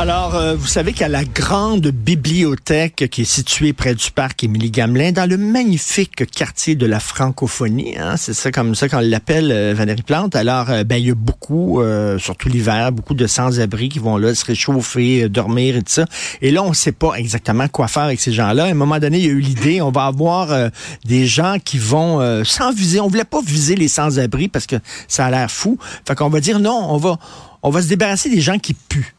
Alors, 0.00 0.36
euh, 0.36 0.54
vous 0.54 0.68
savez 0.68 0.92
qu'à 0.92 1.08
la 1.08 1.24
grande 1.24 1.88
bibliothèque 1.88 3.08
qui 3.10 3.22
est 3.22 3.24
située 3.24 3.72
près 3.72 3.96
du 3.96 4.12
parc 4.12 4.44
Émilie 4.44 4.70
Gamelin, 4.70 5.10
dans 5.10 5.28
le 5.28 5.36
magnifique 5.36 6.24
quartier 6.30 6.76
de 6.76 6.86
la 6.86 7.00
francophonie, 7.00 7.98
hein, 7.98 8.16
c'est 8.16 8.32
ça 8.32 8.52
comme 8.52 8.76
ça 8.76 8.88
qu'on 8.88 9.00
l'appelle, 9.00 9.50
euh, 9.50 9.74
Valérie 9.76 10.02
Plante. 10.02 10.36
Alors, 10.36 10.70
euh, 10.70 10.84
ben 10.84 10.98
il 10.98 11.08
y 11.08 11.10
a 11.10 11.16
beaucoup, 11.16 11.80
euh, 11.80 12.16
surtout 12.20 12.48
l'hiver, 12.48 12.92
beaucoup 12.92 13.14
de 13.14 13.26
sans-abri 13.26 13.88
qui 13.88 13.98
vont 13.98 14.18
là 14.18 14.36
se 14.36 14.44
réchauffer, 14.44 15.28
dormir 15.28 15.74
et 15.74 15.80
tout 15.82 15.92
ça. 15.92 16.04
Et 16.42 16.52
là, 16.52 16.62
on 16.62 16.68
ne 16.68 16.74
sait 16.74 16.92
pas 16.92 17.14
exactement 17.14 17.66
quoi 17.66 17.88
faire 17.88 18.04
avec 18.04 18.20
ces 18.20 18.30
gens-là. 18.30 18.66
À 18.66 18.68
un 18.68 18.74
moment 18.74 19.00
donné, 19.00 19.18
il 19.18 19.24
y 19.24 19.28
a 19.28 19.32
eu 19.32 19.40
l'idée, 19.40 19.82
on 19.82 19.90
va 19.90 20.04
avoir 20.04 20.70
des 21.06 21.26
gens 21.26 21.56
qui 21.64 21.78
vont 21.78 22.44
sans 22.44 22.72
viser. 22.72 23.00
On 23.00 23.08
voulait 23.08 23.24
pas 23.24 23.40
viser 23.44 23.74
les 23.74 23.88
sans-abri 23.88 24.46
parce 24.46 24.66
que 24.66 24.76
ça 25.08 25.26
a 25.26 25.30
l'air 25.32 25.50
fou. 25.50 25.76
Fait 26.06 26.14
qu'on 26.14 26.28
va 26.28 26.38
dire 26.38 26.60
non, 26.60 26.86
on 26.88 26.98
va, 26.98 27.18
on 27.64 27.70
va 27.70 27.82
se 27.82 27.88
débarrasser 27.88 28.30
des 28.30 28.40
gens 28.40 28.60
qui 28.60 28.74
puent. 28.74 29.17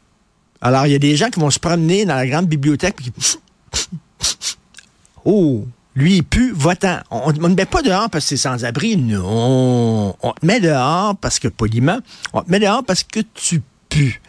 Alors, 0.60 0.86
il 0.86 0.92
y 0.92 0.94
a 0.94 0.98
des 0.98 1.16
gens 1.16 1.30
qui 1.30 1.40
vont 1.40 1.50
se 1.50 1.58
promener 1.58 2.04
dans 2.04 2.16
la 2.16 2.26
grande 2.26 2.46
bibliothèque. 2.46 2.96
Oh, 5.26 5.66
lui, 5.94 6.16
il 6.16 6.24
pue, 6.24 6.54
va-t'en. 6.56 7.00
On 7.10 7.30
ne 7.30 7.54
met 7.54 7.66
pas 7.66 7.82
dehors 7.82 8.08
parce 8.08 8.24
que 8.24 8.28
c'est 8.30 8.36
sans-abri. 8.38 8.96
Non. 8.96 10.16
On 10.22 10.32
te 10.32 10.46
met 10.46 10.60
dehors 10.60 11.14
parce 11.14 11.38
que, 11.38 11.48
poliment, 11.48 11.98
on 12.32 12.40
te 12.40 12.50
met 12.50 12.58
dehors 12.58 12.82
parce 12.82 13.02
que 13.02 13.20
tu 13.34 13.60
pues. 13.90 14.20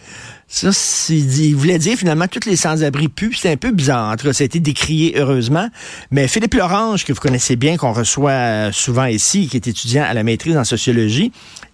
Ça. 0.47 0.71
Il 1.09 1.55
voulait 1.55 1.79
dire 1.79 1.97
finalement 1.97 2.27
tous 2.27 2.45
les 2.45 2.57
sans-abri 2.57 3.07
puent. 3.07 3.33
C'est 3.39 3.51
un 3.51 3.55
peu 3.55 3.71
bizarre. 3.71 4.13
En 4.13 4.33
ça 4.33 4.43
a 4.43 4.45
été 4.45 4.59
décrié 4.59 5.13
heureusement. 5.17 5.69
Mais 6.11 6.27
Philippe 6.27 6.55
Lorange, 6.55 7.05
que 7.05 7.13
vous 7.13 7.21
connaissez 7.21 7.55
bien, 7.55 7.77
qu'on 7.77 7.93
reçoit 7.93 8.31
euh, 8.31 8.71
souvent 8.73 9.05
ici, 9.05 9.47
qui 9.47 9.55
est 9.55 9.67
étudiant 9.67 10.03
à 10.03 10.13
la 10.13 10.23
maîtrise 10.23 10.57
en 10.57 10.65
sociologie, 10.65 11.31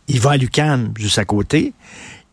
il 0.07 0.19
va 0.19 0.31
à 0.31 0.37
l'UCAM, 0.37 0.93
juste 0.95 1.17
à 1.17 1.25
côté. 1.25 1.73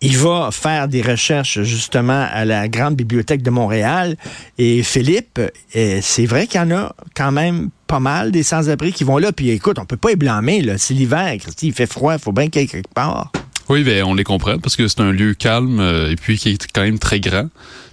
Il 0.05 0.19
va 0.19 0.51
faire 0.53 0.87
des 0.87 1.01
recherches 1.01 1.63
justement 1.63 2.27
à 2.31 2.45
la 2.45 2.69
Grande 2.69 2.95
Bibliothèque 2.95 3.43
de 3.43 3.49
Montréal. 3.49 4.17
Et 4.59 4.83
Philippe, 4.83 5.41
euh, 5.77 5.99
c'est 6.03 6.27
vrai 6.27 6.47
qu'il 6.47 6.61
y 6.61 6.63
en 6.63 6.71
a 6.73 6.95
quand 7.17 7.33
même 7.33 7.71
pas 7.87 8.01
mal 8.01 8.31
des 8.31 8.43
sans-abri 8.43 8.93
qui 8.93 9.03
vont 9.03 9.17
là. 9.17 9.33
Puis 9.33 9.49
écoute, 9.49 9.79
on 9.79 9.87
peut 9.87 9.97
pas 9.97 10.11
les 10.11 10.17
blâmer. 10.17 10.61
là. 10.61 10.77
C'est 10.77 10.93
l'hiver, 10.93 11.35
Christy, 11.41 11.69
il 11.69 11.73
fait 11.73 11.91
froid, 11.91 12.13
il 12.13 12.21
faut 12.21 12.33
bien 12.33 12.51
qu'il 12.51 12.61
y 12.61 12.65
ait 12.67 12.69
quelque 12.69 12.93
part. 12.93 13.33
Oui, 13.71 13.83
ben, 13.83 14.05
on 14.05 14.13
les 14.13 14.25
comprend 14.25 14.59
parce 14.59 14.77
que 14.77 14.89
c'est 14.89 15.01
un 15.01 15.11
lieu 15.11 15.33
calme 15.33 15.81
euh, 15.81 16.11
et 16.11 16.17
puis 16.17 16.37
qui 16.37 16.51
est 16.51 16.67
quand 16.71 16.83
même 16.83 16.99
très 16.99 17.19
grand. 17.19 17.49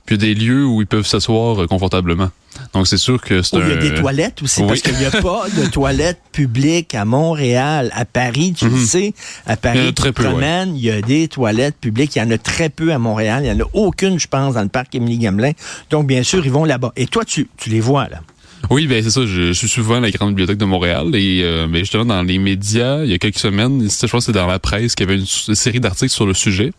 Puis 0.06 0.18
des 0.18 0.34
lieux 0.34 0.66
où 0.66 0.82
ils 0.82 0.88
peuvent 0.88 1.08
s'asseoir 1.08 1.64
euh, 1.64 1.68
confortablement. 1.68 2.30
Donc 2.74 2.88
c'est 2.88 2.98
sûr 2.98 3.22
que 3.22 3.42
c'est 3.42 3.58
Oh, 3.58 3.60
un... 3.60 3.66
il 3.68 3.70
y 3.70 3.74
a 3.74 3.78
des 3.78 3.94
toilettes 3.96 4.42
aussi, 4.42 4.62
oui. 4.62 4.68
parce 4.68 4.82
qu'il 4.82 4.96
n'y 4.98 5.06
a 5.06 5.12
pas 5.12 5.46
de 5.58 5.66
toilettes 5.68 6.22
publiques 6.32 6.96
à 6.96 7.04
Montréal. 7.04 7.92
À 7.94 8.06
Paris, 8.06 8.54
tu 8.58 8.66
le 8.66 8.72
Mhm. 8.72 8.86
sais, 8.86 9.14
à 9.46 9.52
Il 9.52 9.52
y 9.52 9.54
en 9.54 9.58
Paris, 9.58 9.88
a 9.88 9.92
très 9.92 10.12
peu, 10.14 10.28
ouais. 10.28 10.64
il 10.68 10.78
y 10.82 10.90
a 10.90 11.02
des 11.02 11.28
toilettes 11.28 11.76
publiques. 11.82 12.16
Il 12.16 12.20
y 12.20 12.22
en 12.22 12.32
a 12.32 12.38
très 12.38 12.70
peu 12.70 12.94
à 12.94 12.98
Montréal. 12.98 13.44
Il 13.46 13.54
n'y 13.54 13.62
en 13.62 13.66
a 13.66 13.70
aucune, 13.74 14.20
je 14.20 14.28
pense, 14.28 14.54
dans 14.54 14.62
le 14.64 14.70
parc 14.70 14.96
Émilie-Gamelin. 14.96 15.52
Donc, 15.90 16.08
bien 16.08 16.24
sûr, 16.24 16.46
ils 16.46 16.52
vont 16.52 16.64
là-bas. 16.66 16.94
Et 16.96 17.08
toi, 17.08 17.26
tu, 17.26 17.50
tu 17.58 17.70
les 17.70 17.82
vois, 17.82 18.08
là? 18.08 18.22
Oui, 18.70 18.86
ben 18.88 19.04
c'est 19.04 19.10
ça. 19.10 19.26
Je, 19.26 19.52
suis 19.54 19.68
souvent 19.68 19.96
à 19.96 20.00
la 20.02 20.12
Grande 20.12 20.30
Bibliothèque 20.30 20.60
de 20.60 20.66
Montréal 20.66 21.16
et 21.16 21.42
euh, 21.44 21.66
ben, 21.68 21.80
justement 21.80 22.06
dans 22.06 22.22
les 22.22 22.38
médias, 22.38 23.04
il 23.04 23.10
y 23.10 23.14
a 23.14 23.18
quelques 23.18 23.40
semaines, 23.40 23.82
je 23.90 24.06
pense 24.08 24.12
que 24.12 24.20
c'est 24.20 24.32
dans 24.38 24.46
la 24.46 24.60
presse 24.60 24.94
qu'il 24.94 25.10
y 25.10 25.12
avait 25.12 25.20
une, 25.20 25.56
série 25.56 25.80
d'articles 25.80 26.12
sur 26.12 26.28
le 26.28 26.36
sujet. 26.36 26.72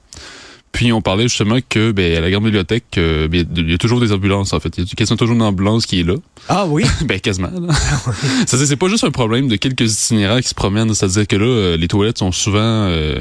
Puis 0.73 0.91
on 0.91 1.03
parlait 1.03 1.25
justement 1.25 1.59
que 1.69 1.93
ben, 1.93 2.17
à 2.17 2.21
la 2.21 2.31
Grande 2.31 2.45
Bibliothèque, 2.45 2.85
euh, 2.97 3.29
ben, 3.29 3.47
il 3.57 3.71
y 3.71 3.75
a 3.75 3.79
toujours 3.79 4.01
des 4.01 4.11
ambulances 4.11 4.55
en 4.55 4.61
fait. 4.61 4.77
Il 4.79 4.85
y 4.85 4.87
a 4.91 4.95
quasiment 4.95 5.19
toujours 5.19 5.37
une 5.37 5.43
ambulance 5.43 5.85
qui 5.85 6.01
est 6.01 6.03
là. 6.03 6.15
Ah 6.49 6.65
oui? 6.67 6.85
ben 7.05 7.21
quasiment. 7.21 7.51
là. 7.51 7.75
C'est-à-dire, 8.47 8.67
c'est 8.67 8.77
pas 8.77 8.89
juste 8.89 9.05
un 9.05 9.11
problème 9.11 9.49
de 9.49 9.57
quelques 9.57 9.93
itinérants 9.93 10.41
qui 10.41 10.49
se 10.49 10.55
promènent. 10.55 10.93
C'est-à-dire 10.95 11.27
que 11.27 11.37
là, 11.37 11.45
euh, 11.45 11.77
les 11.77 11.89
toilettes 11.89 12.19
sont 12.19 12.33
souvent, 12.33 12.59
euh, 12.59 13.21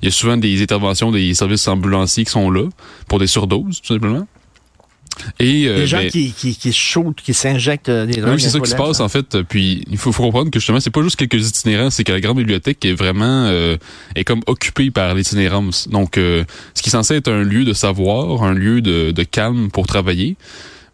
il 0.00 0.06
y 0.06 0.08
a 0.08 0.12
souvent 0.12 0.36
des 0.36 0.62
interventions 0.62 1.10
des 1.10 1.34
services 1.34 1.66
ambulanciers 1.66 2.24
qui 2.24 2.30
sont 2.30 2.50
là 2.50 2.68
pour 3.08 3.18
des 3.18 3.26
surdoses 3.26 3.80
tout 3.80 3.94
simplement. 3.94 4.26
Et 5.38 5.66
euh, 5.66 5.76
Des 5.76 5.86
gens 5.86 5.98
ben, 5.98 6.10
qui, 6.10 6.32
qui, 6.32 6.56
qui 6.56 6.72
shootent, 6.72 7.20
qui 7.20 7.34
s'injectent 7.34 7.88
euh, 7.88 8.06
des 8.06 8.20
drogues. 8.20 8.34
oui, 8.34 8.40
c'est 8.40 8.50
ça 8.50 8.60
qui 8.60 8.70
se 8.70 8.76
passe 8.76 9.00
en 9.00 9.08
fait. 9.08 9.42
Puis 9.42 9.84
il 9.90 9.98
faut, 9.98 10.12
faut 10.12 10.22
comprendre 10.22 10.50
que 10.50 10.58
justement, 10.58 10.80
c'est 10.80 10.90
pas 10.90 11.02
juste 11.02 11.16
quelques 11.16 11.48
itinérants, 11.48 11.90
c'est 11.90 12.04
que 12.04 12.12
la 12.12 12.20
grande 12.20 12.38
bibliothèque 12.38 12.84
est 12.84 12.94
vraiment 12.94 13.46
euh, 13.46 13.76
est 14.14 14.24
comme 14.24 14.42
occupée 14.46 14.90
par 14.90 15.14
l'itinérance. 15.14 15.88
Donc, 15.88 16.18
euh, 16.18 16.44
ce 16.74 16.82
qui 16.82 16.88
est 16.88 16.92
censé 16.92 17.16
être 17.16 17.30
un 17.30 17.42
lieu 17.42 17.64
de 17.64 17.72
savoir, 17.72 18.42
un 18.42 18.54
lieu 18.54 18.80
de, 18.80 19.10
de 19.10 19.22
calme 19.22 19.70
pour 19.70 19.86
travailler, 19.86 20.36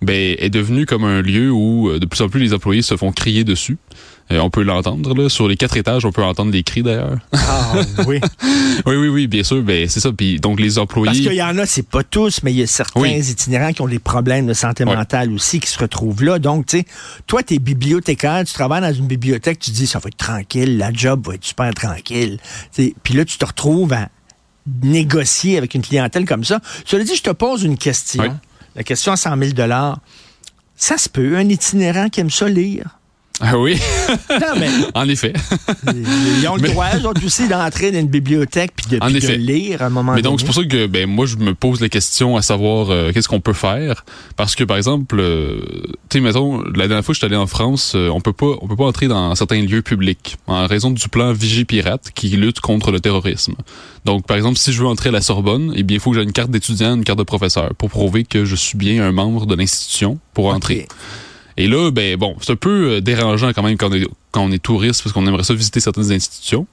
ben 0.00 0.36
est 0.38 0.50
devenu 0.50 0.86
comme 0.86 1.04
un 1.04 1.22
lieu 1.22 1.50
où 1.50 1.88
euh, 1.88 1.98
de 1.98 2.06
plus 2.06 2.20
en 2.22 2.28
plus 2.28 2.40
les 2.40 2.54
employés 2.54 2.82
se 2.82 2.96
font 2.96 3.10
crier 3.12 3.44
dessus. 3.44 3.78
Euh, 4.30 4.38
on 4.40 4.50
peut 4.50 4.62
l'entendre 4.62 5.14
là 5.14 5.28
sur 5.28 5.48
les 5.48 5.56
quatre 5.56 5.76
étages, 5.76 6.04
on 6.04 6.12
peut 6.12 6.22
entendre 6.22 6.52
des 6.52 6.62
cris 6.62 6.82
d'ailleurs. 6.82 7.18
Ah 7.32 7.72
oui. 8.06 8.20
oui, 8.86 8.96
oui, 8.96 9.08
oui, 9.08 9.26
bien 9.26 9.42
sûr. 9.42 9.62
Ben 9.62 9.88
c'est 9.88 10.00
ça. 10.00 10.12
Puis 10.12 10.38
donc 10.38 10.60
les 10.60 10.78
employés. 10.78 11.06
Parce 11.06 11.18
qu'il 11.18 11.32
y 11.32 11.42
en 11.42 11.56
a, 11.58 11.66
c'est 11.66 11.88
pas 11.88 12.04
tous, 12.04 12.42
mais 12.42 12.52
il 12.52 12.58
y 12.58 12.62
a 12.62 12.66
certains 12.66 13.00
Oui. 13.00 13.18
itinérants 13.18 13.72
qui 13.72 13.80
ont 13.80 13.88
des 13.88 13.98
problèmes 13.98 14.46
de 14.46 14.52
santé 14.52 14.84
mentale 14.84 15.32
aussi 15.32 15.60
qui 15.60 15.68
se 15.68 15.78
retrouvent 15.78 16.22
là. 16.22 16.38
Donc, 16.38 16.66
tu 16.66 16.78
sais, 16.78 16.84
toi, 17.26 17.42
tu 17.42 17.54
es 17.54 17.58
bibliothécaire, 17.58 18.44
tu 18.44 18.52
travailles 18.52 18.82
dans 18.82 18.92
une 18.92 19.06
bibliothèque, 19.06 19.58
tu 19.58 19.70
dis, 19.70 19.86
ça 19.86 19.98
va 19.98 20.08
être 20.08 20.16
tranquille, 20.16 20.78
la 20.78 20.92
job 20.92 21.26
va 21.26 21.34
être 21.34 21.44
super 21.44 21.72
tranquille. 21.72 22.38
Puis 22.74 23.14
là, 23.14 23.24
tu 23.24 23.38
te 23.38 23.44
retrouves 23.44 23.94
à 23.94 24.08
négocier 24.82 25.56
avec 25.56 25.74
une 25.74 25.82
clientèle 25.82 26.26
comme 26.26 26.44
ça. 26.44 26.60
Cela 26.84 27.04
dit, 27.04 27.16
je 27.16 27.22
te 27.22 27.30
pose 27.30 27.62
une 27.64 27.78
question. 27.78 28.22
Oui. 28.22 28.28
La 28.78 28.84
question 28.84 29.10
à 29.10 29.16
100 29.16 29.36
000 29.36 29.68
Ça 30.76 30.98
se 30.98 31.08
peut, 31.08 31.36
un 31.36 31.48
itinérant 31.48 32.08
qui 32.08 32.20
aime 32.20 32.30
ça 32.30 32.48
lire. 32.48 32.97
Ah 33.40 33.56
oui, 33.58 33.78
Non, 34.30 34.46
mais 34.58 34.68
en 34.94 35.08
effet. 35.08 35.32
ils 35.86 36.48
ont 36.48 36.56
le 36.56 36.62
Mais- 36.62 36.68
droit, 36.70 36.86
eux 36.96 37.06
autres 37.06 37.24
aussi, 37.24 37.46
d'entrer 37.46 37.92
dans 37.92 38.00
une 38.00 38.08
bibliothèque 38.08 38.72
puis 38.74 38.86
de, 38.90 38.96
En 39.02 39.06
puis 39.06 39.14
de 39.14 39.18
effet. 39.18 39.36
lire 39.36 39.82
à 39.82 39.86
un 39.86 39.90
moment 39.90 40.12
Mais 40.14 40.22
donné. 40.22 40.30
donc, 40.32 40.40
c'est 40.40 40.46
pour 40.46 40.54
ça 40.56 40.64
que 40.64 40.86
ben 40.86 41.06
moi, 41.08 41.24
je 41.26 41.36
me 41.36 41.54
pose 41.54 41.80
la 41.80 41.88
question 41.88 42.36
à 42.36 42.42
savoir 42.42 42.90
euh, 42.90 43.12
qu'est-ce 43.12 43.28
qu'on 43.28 43.40
peut 43.40 43.52
faire? 43.52 44.04
Parce 44.36 44.56
que, 44.56 44.64
par 44.64 44.76
exemple, 44.76 45.16
euh, 45.20 45.60
tu 46.08 46.18
sais, 46.18 46.20
mettons, 46.20 46.62
la 46.62 46.88
dernière 46.88 47.04
fois 47.04 47.12
que 47.12 47.14
je 47.14 47.18
suis 47.18 47.26
allé 47.26 47.36
en 47.36 47.46
France, 47.46 47.92
euh, 47.94 48.08
on 48.08 48.20
peut 48.20 48.32
pas 48.32 48.54
on 48.60 48.66
peut 48.66 48.76
pas 48.76 48.86
entrer 48.86 49.06
dans 49.08 49.34
certains 49.36 49.60
lieux 49.62 49.82
publics 49.82 50.36
en 50.48 50.66
raison 50.66 50.90
du 50.90 51.08
plan 51.08 51.32
Vigipirate 51.32 52.10
qui 52.14 52.28
lutte 52.30 52.60
contre 52.60 52.90
le 52.90 52.98
terrorisme. 53.00 53.54
Donc, 54.04 54.26
par 54.26 54.36
exemple, 54.36 54.58
si 54.58 54.72
je 54.72 54.80
veux 54.80 54.88
entrer 54.88 55.10
à 55.10 55.12
la 55.12 55.20
Sorbonne, 55.20 55.72
eh 55.76 55.82
bien, 55.84 55.96
il 55.98 56.00
faut 56.00 56.10
que 56.10 56.16
j'ai 56.16 56.22
une 56.24 56.32
carte 56.32 56.50
d'étudiant, 56.50 56.96
une 56.96 57.04
carte 57.04 57.18
de 57.18 57.24
professeur 57.24 57.72
pour 57.76 57.90
prouver 57.90 58.24
que 58.24 58.44
je 58.44 58.56
suis 58.56 58.76
bien 58.76 59.04
un 59.04 59.12
membre 59.12 59.46
de 59.46 59.54
l'institution 59.54 60.18
pour 60.34 60.46
entrer. 60.52 60.88
Et 61.58 61.66
là, 61.66 61.90
ben 61.90 62.16
bon, 62.16 62.36
c'est 62.40 62.52
un 62.52 62.56
peu 62.56 62.92
euh, 62.92 63.00
dérangeant 63.00 63.52
quand 63.52 63.64
même 63.64 63.76
quand 63.76 63.90
on 63.90 63.94
est, 63.94 64.06
quand 64.30 64.42
on 64.42 64.52
est 64.52 64.62
touriste 64.62 65.02
parce 65.02 65.12
qu'on 65.12 65.26
aimerait 65.26 65.42
ça 65.42 65.54
visiter 65.54 65.80
certaines 65.80 66.12
institutions. 66.12 66.68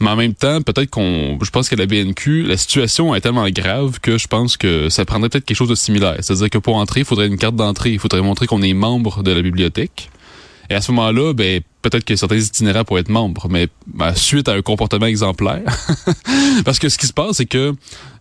Mais 0.00 0.10
en 0.10 0.16
même 0.16 0.34
temps, 0.34 0.60
peut-être 0.60 0.90
qu'on, 0.90 1.38
je 1.40 1.50
pense 1.50 1.68
qu'à 1.68 1.76
la 1.76 1.86
BNQ, 1.86 2.42
la 2.42 2.56
situation 2.56 3.14
est 3.14 3.20
tellement 3.20 3.48
grave 3.50 4.00
que 4.00 4.18
je 4.18 4.26
pense 4.26 4.56
que 4.56 4.88
ça 4.88 5.04
prendrait 5.04 5.28
peut-être 5.28 5.44
quelque 5.44 5.56
chose 5.56 5.68
de 5.68 5.76
similaire. 5.76 6.16
C'est-à-dire 6.18 6.50
que 6.50 6.58
pour 6.58 6.74
entrer, 6.74 7.00
il 7.00 7.06
faudrait 7.06 7.28
une 7.28 7.38
carte 7.38 7.54
d'entrée, 7.54 7.92
il 7.92 8.00
faudrait 8.00 8.22
montrer 8.22 8.48
qu'on 8.48 8.60
est 8.60 8.74
membre 8.74 9.22
de 9.22 9.30
la 9.30 9.40
bibliothèque. 9.40 10.10
Et 10.68 10.74
à 10.74 10.80
ce 10.80 10.90
moment-là, 10.90 11.32
ben 11.32 11.60
peut-être 11.84 12.04
que 12.04 12.16
certains 12.16 12.36
itinérants 12.36 12.84
pourraient 12.84 13.02
être 13.02 13.10
membres, 13.10 13.46
mais 13.50 13.68
ben, 13.86 14.14
suite 14.14 14.48
à 14.48 14.52
un 14.52 14.62
comportement 14.62 15.06
exemplaire. 15.06 15.62
Parce 16.64 16.78
que 16.78 16.88
ce 16.88 16.98
qui 16.98 17.06
se 17.06 17.12
passe, 17.12 17.36
c'est 17.36 17.46
que 17.46 17.74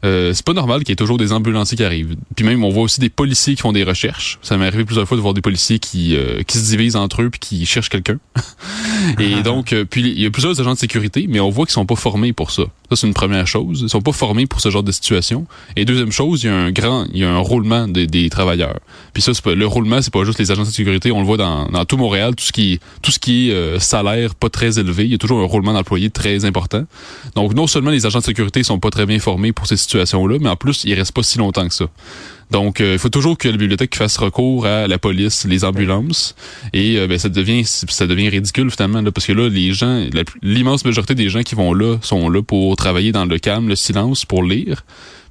euh, 0.03 0.34
c'est 0.34 0.46
pas 0.46 0.53
normal 0.53 0.79
qu'il 0.79 0.90
y 0.90 0.94
ait 0.94 0.97
toujours 0.97 1.18
des 1.18 1.31
ambulanciers 1.31 1.78
qui 1.78 1.84
arrivent. 1.84 2.16
Puis 2.35 2.46
même, 2.46 2.63
on 2.63 2.69
voit 2.69 2.84
aussi 2.84 3.00
des 3.00 3.09
policiers 3.09 3.56
qui 3.56 3.62
font 3.62 3.72
des 3.72 3.84
recherches. 3.84 4.38
Ça 4.41 4.57
m'est 4.57 4.68
arrivé 4.68 4.84
plusieurs 4.84 5.07
fois 5.07 5.16
de 5.16 5.22
voir 5.22 5.34
des 5.34 5.41
policiers 5.41 5.79
qui, 5.79 6.16
euh, 6.16 6.44
qui 6.44 6.57
se 6.57 6.66
divisent 6.69 6.97
entre 6.97 7.22
eux 7.22 7.29
puis 7.29 7.40
qui 7.40 7.66
cherchent 7.66 7.90
quelqu'un. 7.90 8.18
Et 9.19 9.41
donc, 9.44 9.72
euh, 9.72 9.85
puis 9.85 10.01
il 10.01 10.19
y 10.19 10.25
a 10.25 10.31
plusieurs 10.31 10.59
agents 10.59 10.74
de 10.74 10.78
sécurité, 10.78 11.25
mais 11.30 11.40
on 11.40 11.50
voit 11.50 11.66
qu'ils 11.66 11.74
sont 11.74 11.85
pas 11.85 11.95
formés 11.95 12.34
pour 12.34 12.51
ça. 12.51 12.63
Ça, 12.90 12.97
c'est 12.97 13.07
une 13.07 13.13
première 13.13 13.47
chose. 13.47 13.81
Ils 13.81 13.90
sont 13.90 14.01
pas 14.01 14.12
formés 14.12 14.45
pour 14.45 14.59
ce 14.59 14.69
genre 14.69 14.84
de 14.84 14.91
situation. 14.91 15.47
Et 15.78 15.85
deuxième 15.85 16.12
chose, 16.12 16.44
il 16.44 16.47
y 16.47 16.50
a 16.50 16.56
un 16.56 16.72
grand, 16.72 17.06
il 17.13 17.19
y 17.19 17.24
a 17.24 17.31
un 17.31 17.40
roulement 17.40 17.88
des- 17.88 18.07
des 18.07 18.30
travailleurs. 18.30 18.80
Puis 19.13 19.22
ça, 19.24 19.31
pas, 19.41 19.56
le 19.56 19.66
roulement, 19.66 20.01
c'est 20.01 20.13
pas 20.13 20.24
juste 20.25 20.40
les 20.40 20.51
agents 20.51 20.63
de 20.63 20.68
sécurité. 20.68 21.12
On 21.12 21.19
le 21.19 21.25
voit 21.25 21.38
dans, 21.38 21.68
dans 21.68 21.85
tout 21.85 21.97
Montréal, 21.97 22.36
tout 22.36 22.44
ce 22.44 22.51
qui, 22.51 22.80
tout 23.01 23.12
ce 23.12 23.19
qui 23.19 23.50
est 23.50 23.52
euh, 23.53 23.79
salaire 23.79 24.35
pas 24.35 24.50
très 24.50 24.79
élevé. 24.79 25.05
Il 25.05 25.11
y 25.11 25.15
a 25.15 25.17
toujours 25.17 25.41
un 25.41 25.45
roulement 25.45 25.73
d'employés 25.73 26.09
très 26.09 26.45
important. 26.45 26.85
Donc, 27.35 27.53
non 27.53 27.67
seulement 27.67 27.91
les 27.91 28.05
agents 28.05 28.19
de 28.19 28.23
sécurité 28.23 28.63
sont 28.63 28.79
pas 28.79 28.89
très 28.89 29.05
bien 29.05 29.19
formés 29.19 29.51
pour 29.51 29.67
ces 29.67 29.77
situations-là, 29.77 30.38
mais 30.41 30.50
en 30.50 30.55
plus, 30.55 30.83
ils 30.85 30.94
restent 30.94 31.13
pas 31.13 31.23
si 31.23 31.38
longtemps 31.38 31.67
que 31.67 31.73
ça. 31.73 31.85
Donc, 32.51 32.81
euh, 32.81 32.94
il 32.94 33.00
faut 33.00 33.09
toujours 33.09 33.38
que 33.38 33.47
la 33.47 33.57
bibliothèque 33.57 33.95
fasse 33.95 34.17
recours 34.17 34.65
à 34.65 34.88
la 34.88 35.00
police, 35.00 35.45
les 35.45 35.65
ambulances, 35.65 36.35
et 36.71 36.97
euh, 36.97 37.07
ben, 37.07 37.17
ça 37.17 37.29
devient 37.29 37.65
ça 37.65 38.05
devient 38.05 38.29
ridicule 38.29 38.69
finalement, 38.69 39.01
là, 39.01 39.11
parce 39.11 39.25
que 39.25 39.33
là, 39.33 39.50
les 39.50 39.73
gens, 39.73 40.05
l'immense 40.41 40.85
majorité 40.85 41.15
des 41.15 41.29
gens 41.29 41.41
qui 41.41 41.55
vont 41.55 41.73
là 41.73 41.97
sont 42.01 42.29
là 42.29 42.41
pour 42.44 42.75
travailler 42.75 43.11
dans 43.11 43.25
le 43.25 43.39
calme, 43.39 43.69
le 43.69 43.75
silence, 43.75 44.25
pour 44.25 44.44
lire. 44.44 44.83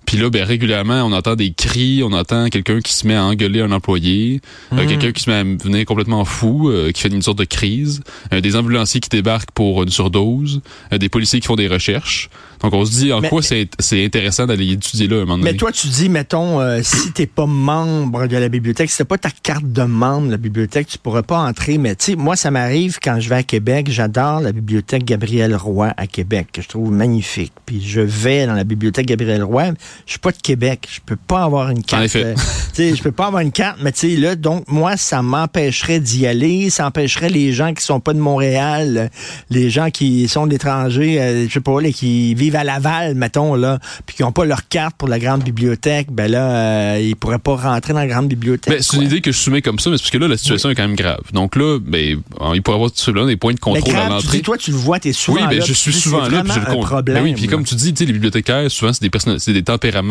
Puis 0.06 0.16
là, 0.18 0.28
ben, 0.30 0.44
régulièrement, 0.44 1.02
on 1.04 1.12
entend 1.12 1.36
des 1.36 1.52
cris, 1.52 2.02
on 2.04 2.12
entend 2.12 2.48
quelqu'un 2.48 2.80
qui 2.80 2.92
se 2.92 3.06
met 3.06 3.14
à 3.14 3.24
engueuler 3.24 3.60
un 3.60 3.72
employé, 3.72 4.40
euh, 4.72 4.76
Mhm. 4.82 4.86
quelqu'un 4.88 5.12
qui 5.12 5.22
se 5.22 5.30
met 5.30 5.36
à 5.36 5.44
devenir 5.44 5.84
complètement 5.86 6.24
fou, 6.24 6.68
euh, 6.68 6.90
qui 6.92 7.00
fait 7.02 7.08
une 7.08 7.22
sorte 7.22 7.38
de 7.38 7.44
crise, 7.44 8.02
euh, 8.32 8.40
des 8.40 8.56
ambulanciers 8.56 9.00
qui 9.00 9.08
débarquent 9.08 9.50
pour 9.52 9.82
une 9.82 9.88
surdose, 9.90 10.60
euh, 10.92 10.98
des 10.98 11.08
policiers 11.08 11.40
qui 11.40 11.46
font 11.46 11.56
des 11.56 11.68
recherches. 11.68 12.28
Donc 12.62 12.74
on 12.74 12.84
se 12.84 12.92
dit 12.92 13.12
en 13.12 13.20
Mais- 13.20 13.28
quoi 13.28 13.42
c'est 13.42 13.68
c'est 13.80 14.04
intéressant 14.04 14.46
d'aller 14.46 14.70
étudier 14.72 15.08
là 15.08 15.16
un 15.16 15.20
moment 15.20 15.38
donné? 15.38 15.50
Mais 15.52 15.56
toi, 15.56 15.72
tu 15.72 15.88
dis, 15.88 16.08
mettons, 16.08 16.60
euh, 16.60 16.80
si 16.82 17.10
t'es 17.12 17.26
pas 17.26 17.46
membre 17.46 18.26
de 18.28 18.36
la 18.36 18.48
bibliothèque, 18.48 18.88
si 18.90 18.98
t'as 18.98 19.04
pas 19.04 19.18
ta 19.18 19.30
carte 19.30 19.64
de 19.72 19.82
membre 19.82 20.26
de 20.26 20.30
la 20.32 20.36
bibliothèque, 20.36 20.86
tu 20.86 20.98
pourrais 20.98 21.24
pas 21.24 21.38
entrer. 21.40 21.78
Mais 21.78 21.96
tu 21.96 22.04
sais, 22.12 22.16
moi, 22.16 22.36
ça 22.36 22.50
m'arrive 22.52 22.98
quand 23.02 23.18
je 23.18 23.28
vais 23.28 23.34
à 23.36 23.42
Québec, 23.42 23.88
j'adore 23.90 24.40
la 24.40 24.52
bibliothèque 24.52 25.04
Gabriel 25.04 25.56
Roy 25.56 25.92
à 25.96 26.06
Québec, 26.06 26.48
que 26.52 26.62
je 26.62 26.68
trouve 26.68 26.92
magnifique. 26.92 27.52
Puis 27.66 27.82
je 27.84 28.00
vais 28.00 28.46
dans 28.46 28.54
la 28.54 28.64
bibliothèque 28.64 29.06
Gabriel 29.06 29.42
Roy, 29.42 29.72
je 30.06 30.12
suis 30.12 30.18
pas 30.18 30.32
de 30.32 30.36
Québec, 30.42 30.88
je 30.90 31.00
peux 31.04 31.16
pas 31.16 31.44
avoir 31.44 31.70
une 31.70 31.82
carte. 31.82 32.04
effet. 32.04 32.34
euh, 32.78 32.94
je 32.94 33.02
peux 33.02 33.12
pas 33.12 33.26
avoir 33.26 33.42
une 33.42 33.52
carte, 33.52 33.78
mais 33.82 33.92
tu 33.92 34.00
sais, 34.00 34.16
là, 34.16 34.34
donc, 34.36 34.64
moi, 34.68 34.96
ça 34.96 35.22
m'empêcherait 35.22 36.00
d'y 36.00 36.26
aller, 36.26 36.70
ça 36.70 36.86
empêcherait 36.86 37.28
les 37.28 37.52
gens 37.52 37.72
qui 37.74 37.82
sont 37.84 38.00
pas 38.00 38.14
de 38.14 38.18
Montréal, 38.18 38.96
euh, 38.96 39.08
les 39.50 39.70
gens 39.70 39.90
qui 39.90 40.28
sont 40.28 40.46
d'étrangers, 40.46 41.20
euh, 41.20 41.46
je 41.48 41.52
sais 41.52 41.60
pas, 41.60 41.80
là, 41.80 41.90
qui 41.92 42.34
vivent 42.34 42.56
à 42.56 42.64
Laval, 42.64 43.14
mettons, 43.14 43.54
là, 43.54 43.78
puis 44.06 44.16
qui 44.16 44.24
ont 44.24 44.32
pas 44.32 44.44
leur 44.44 44.68
carte 44.68 44.96
pour 44.96 45.08
la 45.08 45.18
grande 45.18 45.42
bibliothèque, 45.42 46.08
ben 46.10 46.30
là, 46.30 46.50
euh, 46.94 47.00
ils 47.00 47.16
pourraient 47.16 47.38
pas 47.38 47.56
rentrer 47.56 47.92
dans 47.92 48.00
la 48.00 48.06
grande 48.06 48.28
bibliothèque. 48.28 48.72
Ben, 48.72 48.82
c'est 48.82 48.96
une 48.96 49.02
idée 49.04 49.20
que 49.20 49.32
je 49.32 49.38
soumets 49.38 49.62
comme 49.62 49.78
ça, 49.78 49.90
mais 49.90 49.96
c'est 49.96 50.02
parce 50.04 50.10
que 50.10 50.18
là, 50.18 50.28
la 50.28 50.36
situation 50.36 50.70
est 50.70 50.74
quand 50.74 50.86
même 50.86 50.96
grave. 50.96 51.20
Donc 51.32 51.56
là, 51.56 51.78
ben, 51.80 52.20
il 52.54 52.62
pourrait 52.62 52.76
y 52.76 52.80
avoir 52.80 52.90
simplement 52.94 53.26
des 53.26 53.36
points 53.36 53.54
de 53.54 53.60
contrôle 53.60 53.90
à 53.90 53.94
grave, 53.94 54.06
tu 54.06 54.12
l'entrée. 54.12 54.36
dis, 54.38 54.42
toi, 54.42 54.56
tu 54.58 54.70
le 54.70 54.76
vois, 54.76 54.98
t'es 54.98 55.12
souvent 55.12 55.40
Oui, 55.40 55.46
ben, 55.48 55.58
là, 55.58 55.64
je 55.64 55.72
puis 55.72 55.74
suis 55.74 55.92
souvent 55.92 56.28
là, 56.28 56.42
puis 56.42 56.52
je 56.54 56.60
le 56.60 56.80
problème. 56.80 57.16
Ben 57.18 57.24
oui, 57.24 57.34
puis 57.34 57.46
là. 57.46 57.52
comme 57.52 57.64
tu 57.64 57.74
dis, 57.74 57.92
les 57.92 58.12
bibliothécaires, 58.12 58.70
souvent, 58.70 58.92
c'est 58.92 59.02
des 59.02 59.10
personnes, 59.10 59.38
c'est 59.38 59.52
des 59.52 59.62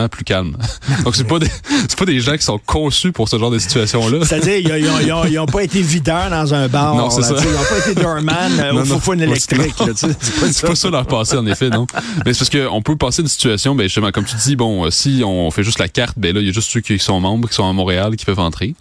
plus 0.10 0.24
calmes. 0.24 0.58
Donc, 1.04 1.16
c'est 1.16 1.28
pas 1.28 1.40
des, 1.40 1.48
c'est 1.88 1.98
pas 1.98 2.06
des 2.06 2.20
gens 2.20 2.36
qui 2.36 2.44
sont 2.44 2.60
conçus 2.66 3.12
pour 3.12 3.30
ce 3.30 3.38
genre 3.38 3.52
de 3.52 3.60
situation-là. 3.60 4.20
C'est-à-dire, 4.26 4.58
ils, 4.58 4.84
ils, 4.84 5.06
ils 5.08 5.12
ont, 5.12 5.26
ils 5.26 5.40
ont 5.40 5.46
pas 5.46 5.64
été 5.64 5.82
videurs 5.82 6.30
dans 6.30 6.54
un 6.54 6.68
bar. 6.68 6.96
Non, 6.96 7.10
c'est 7.10 7.22
là, 7.22 7.28
ça. 7.28 7.36
Ils 7.36 7.56
ont 7.56 7.80
pas 7.80 7.90
été 7.90 8.02
doorman 8.02 8.52
euh, 8.60 8.74
Non, 8.86 9.00
au 9.06 9.14
électrique. 9.14 9.80
là, 9.80 9.86
c'est 9.96 10.62
pas 10.62 10.68
pas 10.68 10.76
ça 10.76 10.90
leur 10.90 11.06
passé, 11.06 11.38
en 11.38 11.46
effet, 11.46 11.70
non. 11.70 11.88
Mais 12.26 12.34
c'est 12.34 12.40
parce 12.40 12.50
qu'on 12.50 12.82
peut 12.82 12.96
passer 12.96 13.22
une 13.22 13.28
situation, 13.28 13.76
ben, 13.76 13.84
justement, 13.84 14.12
comme 14.12 14.26
tu 14.26 14.36
dis, 14.36 14.56
bon, 14.56 14.86
euh, 14.86 14.92
si 14.92 15.22
on 15.26 15.50
fait 15.52 15.64
juste 15.64 15.80
la 15.80 15.88
carte, 15.88 16.18
ben 16.18 16.34
là, 16.34 16.42
il 16.42 16.48
y 16.48 16.50
a 16.50 16.54
juste 16.54 16.72
ceux 16.72 16.82
qui 16.82 16.98
sont 17.00 17.20
membres, 17.20 17.48
qui 17.48 17.56
sont 17.56 17.68
à 17.68 17.74
Montréal, 17.74 18.16
qui 18.16 18.26
peuvent 18.26 18.40
entrer. 18.40 18.74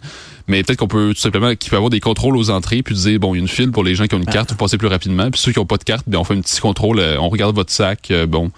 Mais 0.51 0.63
peut-être 0.63 0.79
qu'on 0.81 0.89
peut 0.89 1.13
tout 1.15 1.21
simplement, 1.21 1.55
qu'il 1.55 1.71
peut 1.71 1.77
avoir 1.77 1.91
des 1.91 2.01
contrôles 2.01 2.37
aux 2.37 2.51
entrées, 2.51 2.83
puis 2.83 2.95
dire, 2.95 3.19
bon, 3.21 3.35
il 3.35 3.39
y 3.39 3.41
a 3.41 3.43
une 3.43 3.49
file 3.49 3.71
pour 3.71 3.85
les 3.85 3.95
gens 3.95 4.07
qui 4.07 4.15
ont 4.15 4.19
une 4.19 4.25
carte, 4.27 4.51
vous 4.51 4.57
passez 4.57 4.77
plus 4.79 4.89
rapidement. 4.89 5.31
Puis 5.31 5.41
ceux 5.41 5.53
qui 5.53 5.59
ont 5.59 5.67
pas 5.67 5.79
de 5.79 5.85
carte, 5.85 6.05
ben, 6.07 6.19
on 6.19 6.25
fait 6.25 6.35
un 6.35 6.41
petit 6.41 6.61
contrôle, 6.61 6.99
euh, 6.99 7.17
on 7.21 7.29
regarde 7.29 7.55
votre 7.55 7.73
sac, 7.73 8.11
euh, 8.11 8.27
bon. 8.27 8.51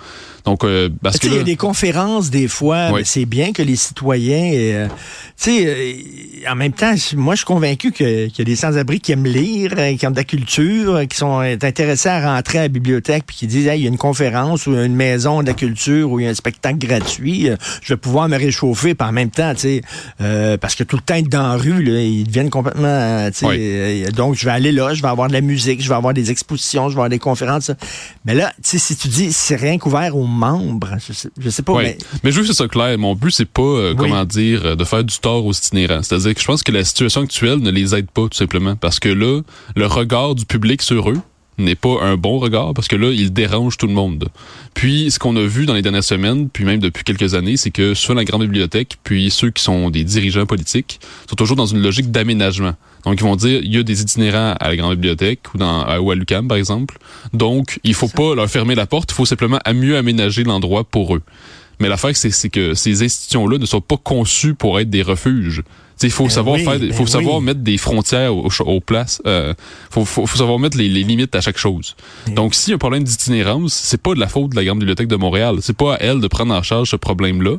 Donc, 0.44 0.64
euh, 0.64 0.88
parce 1.02 1.20
Tu 1.20 1.20
que 1.20 1.26
sais, 1.28 1.34
il 1.34 1.38
y 1.38 1.40
a 1.40 1.44
des 1.44 1.54
conférences 1.54 2.28
des 2.30 2.48
fois, 2.48 2.90
c'est 3.04 3.26
bien 3.26 3.52
que 3.52 3.62
les 3.62 3.76
citoyens, 3.76 4.50
euh, 4.52 4.88
tu 4.88 4.94
sais, 5.36 5.66
euh, 5.68 6.50
en 6.50 6.56
même 6.56 6.72
temps, 6.72 6.94
moi 7.14 7.34
je 7.34 7.38
suis 7.38 7.46
convaincu 7.46 7.92
que- 7.92 8.26
qu'il 8.26 8.38
y 8.38 8.42
a 8.42 8.44
des 8.44 8.56
sans-abri 8.56 8.98
qui 8.98 9.12
aiment 9.12 9.24
lire, 9.24 9.70
qui 9.96 10.04
ont 10.04 10.10
de 10.10 10.16
la 10.16 10.24
culture, 10.24 11.02
qui 11.08 11.16
sont 11.16 11.38
intéressés 11.38 12.08
à 12.08 12.34
rentrer 12.34 12.58
à 12.58 12.62
la 12.62 12.68
bibliothèque, 12.68 13.22
puis 13.24 13.36
qui 13.36 13.46
disent, 13.46 13.68
hey, 13.68 13.78
il 13.80 13.82
y 13.84 13.86
a 13.86 13.88
une 13.88 13.98
conférence 13.98 14.66
ou 14.66 14.72
une 14.74 14.96
maison 14.96 15.42
de 15.42 15.46
la 15.46 15.54
culture 15.54 16.10
ou 16.10 16.18
il 16.18 16.24
y 16.24 16.26
a 16.26 16.30
un 16.30 16.34
spectacle 16.34 16.78
gratuit, 16.78 17.48
je 17.82 17.92
vais 17.94 17.98
pouvoir 17.98 18.28
me 18.28 18.36
réchauffer, 18.36 18.94
puis 18.96 19.06
en 19.08 19.12
même 19.12 19.30
temps, 19.30 19.54
tu 19.54 19.60
sais, 19.60 19.82
parce 20.60 20.74
que 20.74 20.82
tout 20.82 20.96
le 20.96 21.02
temps 21.02 21.14
être 21.14 21.28
dans 21.28 21.46
la 21.52 21.56
rue, 21.56 21.81
là, 21.90 22.00
ils 22.02 22.24
deviennent 22.24 22.50
complètement, 22.50 22.86
euh, 22.86 23.30
Oui. 23.42 23.56
euh, 23.58 24.10
donc 24.10 24.34
je 24.36 24.44
vais 24.44 24.50
aller 24.52 24.72
là, 24.72 24.94
je 24.94 25.02
vais 25.02 25.08
avoir 25.08 25.28
de 25.28 25.32
la 25.32 25.40
musique, 25.40 25.82
je 25.82 25.88
vais 25.88 25.94
avoir 25.94 26.14
des 26.14 26.30
expositions, 26.30 26.84
je 26.88 26.94
vais 26.94 27.00
avoir 27.00 27.08
des 27.08 27.18
conférences. 27.18 27.64
ça. 27.64 27.74
Mais 28.24 28.34
là, 28.34 28.52
si 28.62 28.96
tu 28.96 29.08
dis 29.08 29.32
c'est 29.32 29.56
rien 29.56 29.78
qu'ouvert 29.78 30.16
aux 30.16 30.26
membres, 30.26 30.88
je 31.06 31.12
sais, 31.12 31.28
je 31.38 31.50
sais 31.50 31.62
pas, 31.62 31.74
mais 31.82 31.98
Mais 32.24 32.30
je 32.30 32.36
veux 32.36 32.42
que 32.42 32.48
ce 32.48 32.54
soit 32.54 32.68
clair. 32.68 32.96
Mon 32.98 33.14
but, 33.14 33.30
c'est 33.30 33.44
pas, 33.44 33.62
euh, 33.62 33.90
Oui. 33.92 33.96
comment 33.98 34.24
dire, 34.24 34.76
de 34.76 34.84
faire 34.84 35.04
du 35.04 35.18
tort 35.18 35.44
aux 35.44 35.52
itinérants. 35.52 36.02
C'est-à-dire 36.02 36.34
que 36.34 36.40
je 36.40 36.46
pense 36.46 36.62
que 36.62 36.72
la 36.72 36.84
situation 36.84 37.22
actuelle 37.22 37.58
ne 37.58 37.70
les 37.70 37.94
aide 37.94 38.10
pas, 38.10 38.22
tout 38.22 38.36
simplement. 38.36 38.76
Parce 38.76 39.00
que 39.00 39.08
là, 39.08 39.40
le 39.76 39.86
regard 39.86 40.34
du 40.34 40.44
public 40.46 40.82
sur 40.82 41.10
eux 41.10 41.18
n'est 41.62 41.74
pas 41.74 42.02
un 42.02 42.16
bon 42.16 42.38
regard 42.38 42.74
parce 42.74 42.88
que 42.88 42.96
là, 42.96 43.10
il 43.10 43.32
dérange 43.32 43.76
tout 43.76 43.86
le 43.86 43.92
monde. 43.94 44.28
Puis, 44.74 45.10
ce 45.10 45.18
qu'on 45.18 45.36
a 45.36 45.42
vu 45.42 45.66
dans 45.66 45.74
les 45.74 45.82
dernières 45.82 46.04
semaines, 46.04 46.48
puis 46.48 46.64
même 46.64 46.80
depuis 46.80 47.04
quelques 47.04 47.34
années, 47.34 47.56
c'est 47.56 47.70
que 47.70 47.94
soit 47.94 48.14
la 48.14 48.24
grande 48.24 48.42
bibliothèque, 48.42 48.96
puis 49.04 49.30
ceux 49.30 49.50
qui 49.50 49.62
sont 49.62 49.90
des 49.90 50.04
dirigeants 50.04 50.46
politiques, 50.46 51.00
sont 51.28 51.36
toujours 51.36 51.56
dans 51.56 51.66
une 51.66 51.80
logique 51.82 52.10
d'aménagement. 52.10 52.74
Donc, 53.04 53.14
ils 53.20 53.24
vont 53.24 53.36
dire, 53.36 53.60
il 53.62 53.74
y 53.74 53.78
a 53.78 53.82
des 53.82 54.00
itinérants 54.02 54.54
à 54.60 54.68
la 54.68 54.76
grande 54.76 54.92
bibliothèque 54.94 55.40
ou, 55.54 55.58
dans, 55.58 55.80
à- 55.82 55.98
ou 56.00 56.10
à 56.10 56.14
l'UQAM, 56.14 56.46
par 56.48 56.56
exemple. 56.56 56.98
Donc, 57.32 57.80
il 57.84 57.94
faut 57.94 58.08
pas 58.08 58.34
leur 58.34 58.48
fermer 58.48 58.74
la 58.74 58.86
porte, 58.86 59.10
il 59.10 59.14
faut 59.14 59.24
simplement 59.26 59.58
mieux 59.74 59.96
aménager 59.96 60.44
l'endroit 60.44 60.84
pour 60.84 61.16
eux. 61.16 61.22
Mais 61.80 61.88
l'affaire, 61.88 62.14
c'est 62.16 62.48
que 62.50 62.74
ces 62.74 63.02
institutions-là 63.02 63.58
ne 63.58 63.66
sont 63.66 63.80
pas 63.80 63.96
conçues 63.96 64.54
pour 64.54 64.78
être 64.78 64.88
des 64.90 65.02
refuges. 65.02 65.62
Il 66.02 66.10
faut 66.10 66.24
Ben 66.24 66.30
savoir 66.30 66.56
oui, 66.56 66.64
faire, 66.64 66.78
ben 66.78 66.92
faut 66.92 67.06
savoir 67.06 67.38
oui. 67.38 67.44
mettre 67.44 67.60
des 67.60 67.78
frontières 67.78 68.34
aux, 68.36 68.48
aux 68.60 68.80
places. 68.80 69.20
Euh, 69.26 69.54
faut, 69.90 70.04
faut, 70.04 70.26
faut 70.26 70.38
savoir 70.38 70.58
mettre 70.58 70.76
les, 70.76 70.88
les 70.88 71.04
limites 71.04 71.34
à 71.34 71.40
chaque 71.40 71.58
chose. 71.58 71.94
Donc, 72.28 72.54
s'il 72.54 72.70
y 72.70 72.72
a 72.72 72.76
un 72.76 72.78
problème 72.78 73.04
d'itinérance, 73.04 73.72
c'est 73.72 74.02
pas 74.02 74.14
de 74.14 74.20
la 74.20 74.28
faute 74.28 74.50
de 74.50 74.56
la 74.56 74.64
Grande 74.64 74.78
Bibliothèque 74.78 75.08
de 75.08 75.16
Montréal. 75.16 75.56
C'est 75.60 75.76
pas 75.76 75.94
à 75.94 75.98
elle 76.00 76.20
de 76.20 76.26
prendre 76.28 76.54
en 76.54 76.62
charge 76.62 76.90
ce 76.90 76.96
problème-là. 76.96 77.56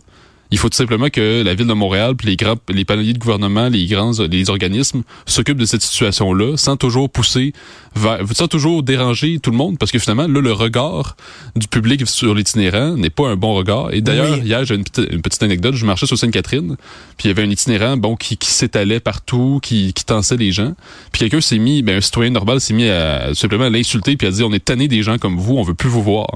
Il 0.51 0.59
faut 0.59 0.69
tout 0.69 0.77
simplement 0.77 1.09
que 1.09 1.41
la 1.41 1.55
ville 1.55 1.65
de 1.65 1.73
Montréal, 1.73 2.15
puis 2.15 2.27
les 2.27 2.35
grands, 2.35 2.57
les 2.69 2.85
paliers 2.85 3.13
de 3.13 3.17
gouvernement, 3.17 3.69
les 3.69 3.87
grands, 3.87 4.11
les 4.29 4.51
organismes 4.51 5.01
s'occupent 5.25 5.57
de 5.57 5.65
cette 5.65 5.81
situation-là, 5.81 6.57
sans 6.57 6.77
toujours 6.77 7.09
pousser, 7.09 7.53
vers, 7.95 8.19
sans 8.33 8.47
toujours 8.47 8.83
déranger 8.83 9.39
tout 9.39 9.51
le 9.51 9.57
monde, 9.57 9.77
parce 9.77 9.91
que 9.91 9.99
finalement, 9.99 10.27
là, 10.27 10.41
le 10.41 10.51
regard 10.53 11.15
du 11.55 11.67
public 11.67 12.07
sur 12.07 12.33
l'itinérant 12.33 12.95
n'est 12.95 13.09
pas 13.09 13.27
un 13.29 13.35
bon 13.35 13.53
regard. 13.53 13.93
Et 13.93 14.01
d'ailleurs, 14.01 14.31
Oui. 14.39 14.41
hier, 14.45 14.65
j'ai 14.65 14.75
une, 14.75 14.83
petite- 14.83 15.11
une 15.11 15.21
petite 15.21 15.43
anecdote. 15.43 15.75
Je 15.75 15.85
marchais 15.85 16.05
sur 16.05 16.17
Sainte-Catherine, 16.17 16.75
puis 17.17 17.25
il 17.25 17.27
y 17.27 17.31
avait 17.31 17.43
un 17.43 17.49
itinérant, 17.49 17.97
bon, 17.97 18.15
qui, 18.15 18.37
qui 18.37 18.49
s'étalait 18.49 18.99
partout, 18.99 19.59
qui, 19.61 19.93
qui 19.93 20.05
tensait 20.05 20.37
les 20.37 20.51
gens. 20.51 20.73
Puis 21.11 21.19
quelqu'un 21.19 21.41
s'est 21.41 21.57
mis, 21.59 21.81
ben, 21.83 21.97
un 21.97 22.01
citoyen 22.01 22.31
normal 22.31 22.59
s'est 22.61 22.73
mis 22.73 22.87
à, 22.89 23.33
simplement 23.35 23.65
à 23.65 23.69
l'insulter, 23.69 24.17
puis 24.17 24.27
à 24.27 24.31
dire, 24.31 24.47
on 24.47 24.53
est 24.53 24.63
tanné 24.63 24.87
des 24.87 25.03
gens 25.03 25.17
comme 25.17 25.37
vous, 25.37 25.55
on 25.57 25.63
veut 25.63 25.73
plus 25.75 25.89
vous 25.89 26.01
voir. 26.03 26.27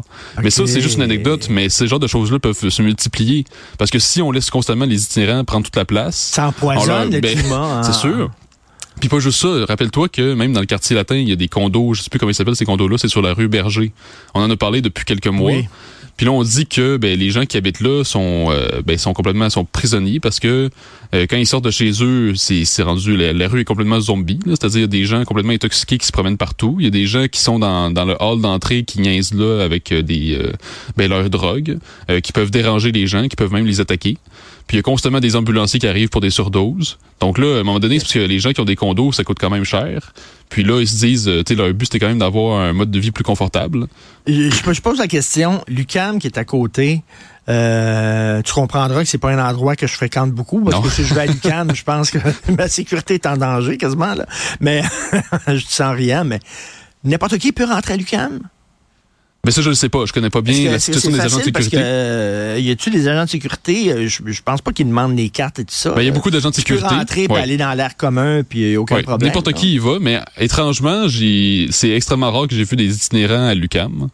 Mais 0.44 0.50
ça, 0.50 0.68
c'est 0.68 0.82
juste 0.82 0.98
une 0.98 1.04
anecdote, 1.04 1.48
mais 1.50 1.70
ce 1.70 1.88
genre 1.88 2.00
de 2.00 2.08
choses-là 2.08 2.40
peuvent 2.40 2.70
se 2.70 2.82
multiplier. 2.82 3.46
Parce 3.78 3.92
que 3.92 4.00
si 4.00 4.22
on 4.22 4.32
laisse 4.32 4.50
constamment 4.50 4.86
les 4.86 5.04
itinérants 5.04 5.44
prendre 5.44 5.66
toute 5.66 5.76
la 5.76 5.86
place, 5.86 6.16
ça 6.16 6.42
on 6.62 6.66
leur- 6.70 6.74
empoisonne 6.76 7.12
le 7.14 7.20
ben, 7.20 7.38
climat. 7.38 7.56
hein. 7.80 7.84
c'est 7.84 7.94
sûr. 7.94 8.30
Puis 9.00 9.10
pas 9.10 9.20
juste 9.20 9.40
ça, 9.40 9.66
rappelle-toi 9.66 10.10
que 10.10 10.34
même 10.34 10.54
dans 10.54 10.60
le 10.60 10.66
quartier 10.66 10.96
latin, 10.96 11.16
il 11.16 11.30
y 11.30 11.32
a 11.32 11.36
des 11.36 11.48
condos, 11.48 11.94
je 11.94 12.02
sais 12.02 12.10
plus 12.10 12.20
comment 12.20 12.32
ils 12.32 12.36
s'appellent 12.36 12.56
ces 12.56 12.66
condos-là, 12.66 12.98
c'est 12.98 13.08
sur 13.08 13.22
la 13.22 13.34
rue 13.34 13.48
Berger. 13.48 13.92
On 14.34 14.42
en 14.42 14.50
a 14.50 14.58
parlé 14.58 14.82
depuis 14.82 15.06
quelques 15.06 15.28
mois. 15.28 15.52
Oui. 15.52 15.66
Puis 16.18 16.26
là, 16.26 16.32
on 16.32 16.42
dit 16.42 16.66
que 16.66 16.98
ben, 16.98 17.18
les 17.18 17.30
gens 17.30 17.46
qui 17.46 17.58
habitent 17.58 17.80
là 17.80 18.04
sont, 18.04 18.48
euh, 18.50 18.82
ben, 18.84 18.98
sont 18.98 19.14
complètement 19.14 19.52
sont 19.52 19.66
prisonniers 19.66 20.20
parce 20.20 20.40
que 20.40 20.72
euh, 21.14 21.28
quand 21.30 21.38
ils 21.38 21.46
sortent 21.46 21.66
de 21.66 21.72
chez 21.72 21.92
eux, 22.02 22.34
c'est 22.36 22.66
c'est 22.66 22.82
rendu 22.82 23.16
la, 23.16 23.34
la 23.34 23.48
rue 23.48 23.62
est 23.62 23.66
complètement 23.66 24.00
zombie. 24.00 24.40
C'est-à-dire 24.48 24.80
il 24.80 24.82
y 24.82 24.86
a 24.86 24.88
des 24.88 25.06
gens 25.06 25.24
complètement 25.26 25.54
intoxiqués 25.54 26.00
qui 26.00 26.08
se 26.08 26.12
promènent 26.12 26.38
partout. 26.38 26.78
Il 26.80 26.86
y 26.86 26.88
a 26.88 26.92
des 26.92 27.06
gens 27.06 27.28
qui 27.28 27.40
sont 27.40 27.60
dans, 27.60 27.92
dans 27.92 28.06
le 28.06 28.16
hall 28.20 28.42
d'entrée 28.42 28.84
qui 28.84 29.00
niaisent 29.00 29.36
là 29.36 29.62
avec 29.64 29.92
euh, 29.92 30.02
des 30.02 30.36
euh, 30.40 30.52
ben, 30.98 31.08
leurs 31.08 31.30
drogues, 31.30 31.78
euh, 32.10 32.20
qui 32.20 32.32
peuvent 32.32 32.50
déranger 32.50 32.92
les 32.92 33.06
gens, 33.06 33.28
qui 33.28 33.36
peuvent 33.36 33.54
même 33.54 33.68
les 33.68 33.80
attaquer. 33.80 34.18
Puis 34.68 34.76
il 34.76 34.80
y 34.80 34.82
a 34.82 34.84
constamment 34.84 35.20
des 35.22 35.36
ambulanciers 35.38 35.80
qui 35.80 35.88
arrivent 35.88 36.10
pour 36.10 36.20
des 36.22 36.30
surdoses. 36.30 36.98
Donc 37.22 37.38
là, 37.38 37.56
à 37.58 37.60
un 37.62 37.64
moment 37.64 37.80
donné, 37.80 38.00
c'est 38.00 38.04
parce 38.06 38.14
que 38.14 38.20
les 38.20 38.40
gens 38.40 38.52
qui 38.52 38.60
ont 38.60 38.66
des 38.66 38.76
condos, 38.76 39.14
ça 39.14 39.24
coûte 39.24 39.38
quand 39.40 39.50
même 39.50 39.64
cher. 39.64 40.14
Puis 40.50 40.64
là, 40.64 40.80
ils 40.82 40.88
se 40.88 40.98
disent, 41.06 41.28
euh, 41.30 41.44
tu 41.44 41.54
sais, 41.54 41.58
leur 41.58 41.74
but 41.74 41.86
c'était 41.86 42.00
quand 42.00 42.10
même 42.10 42.20
d'avoir 42.20 42.60
un 42.60 42.74
mode 42.74 42.92
de 42.92 43.00
vie 43.00 43.12
plus 43.12 43.24
confortable. 43.24 43.88
Je, 44.28 44.50
je- 44.50 44.74
je 44.74 44.82
pose 44.82 44.98
la 45.00 45.08
question, 45.08 45.64
Lucam 45.68 46.20
qui 46.20 46.28
est 46.28 46.38
à 46.38 46.44
côté, 46.46 47.02
euh, 47.50 48.42
tu 48.42 48.54
comprendras 48.54 49.04
que 49.04 49.10
c'est 49.10 49.18
pas 49.18 49.32
un 49.32 49.40
endroit 49.50 49.76
que 49.78 49.88
je 49.88 49.94
fréquente 49.94 50.32
beaucoup 50.32 50.62
parce 50.62 50.76
Non. 50.76 50.82
que 50.82 50.90
si 50.90 51.04
je 51.06 51.14
vais 51.14 51.22
à 51.22 51.26
Lucam, 51.28 51.74
je 51.74 51.84
pense 51.84 52.12
que 52.12 52.18
ma 52.58 52.68
sécurité 52.68 53.16
est 53.16 53.26
en 53.26 53.38
danger 53.38 53.78
quasiment 53.78 54.14
là. 54.14 54.26
Mais 54.60 54.84
je 55.48 55.54
dis 55.54 55.66
sans 55.70 55.94
rien, 55.94 56.24
mais 56.26 56.40
n'importe 57.04 57.38
qui 57.38 57.52
peut 57.54 57.66
rentrer 57.66 57.94
à 57.94 57.98
Lucam? 57.98 58.40
Mais 59.46 59.52
ça, 59.52 59.62
je 59.62 59.70
le 59.70 59.76
sais 59.76 59.88
pas. 59.88 60.06
Je 60.06 60.12
connais 60.12 60.30
pas 60.30 60.42
bien 60.42 60.66
que- 60.66 60.72
la 60.72 60.80
situation 60.80 61.10
des 61.10 61.20
agents 61.22 61.38
de 61.38 61.52
parce 61.52 61.66
sécurité. 61.66 61.78
que 61.78 61.82
euh, 61.82 62.60
y 62.60 62.70
a-tu 62.70 62.90
des 62.90 63.08
agents 63.08 63.24
de 63.24 63.30
sécurité? 63.30 63.92
Euh, 63.94 64.08
Je, 64.10 64.20
je 64.26 64.42
pense 64.42 64.62
pas 64.62 64.74
qu'ils 64.74 64.88
demandent 64.88 65.16
des 65.16 65.30
cartes 65.30 65.60
et 65.60 65.64
tout 65.64 65.74
ça. 65.74 65.92
Ben, 65.92 66.02
il 66.02 66.06
y 66.06 66.10
a 66.10 66.12
beaucoup 66.12 66.32
d'agents 66.32 66.50
de 66.50 66.56
Tu 66.56 66.64
peux 66.64 66.74
sécurité. 66.76 66.96
rentrer 66.96 67.28
Ouais. 67.30 67.40
aller 67.40 67.56
dans 67.56 67.74
l'air 67.74 67.96
commun 67.96 68.44
puis 68.44 68.76
aucun 68.76 68.96
Ouais, 68.96 69.04
problème. 69.04 69.28
N'importe 69.30 69.54
qui 69.54 69.76
y 69.76 69.78
va, 69.78 70.00
mais 70.02 70.20
étrangement, 70.38 71.08
c'est 71.10 71.90
extrêmement 71.92 72.32
rare 72.32 72.48
que 72.48 72.56
j'ai 72.56 72.66
vu 72.66 72.76
des 72.76 72.94
itinérants 72.94 73.48
à 73.48 73.54
l'UCAM. 73.54 74.10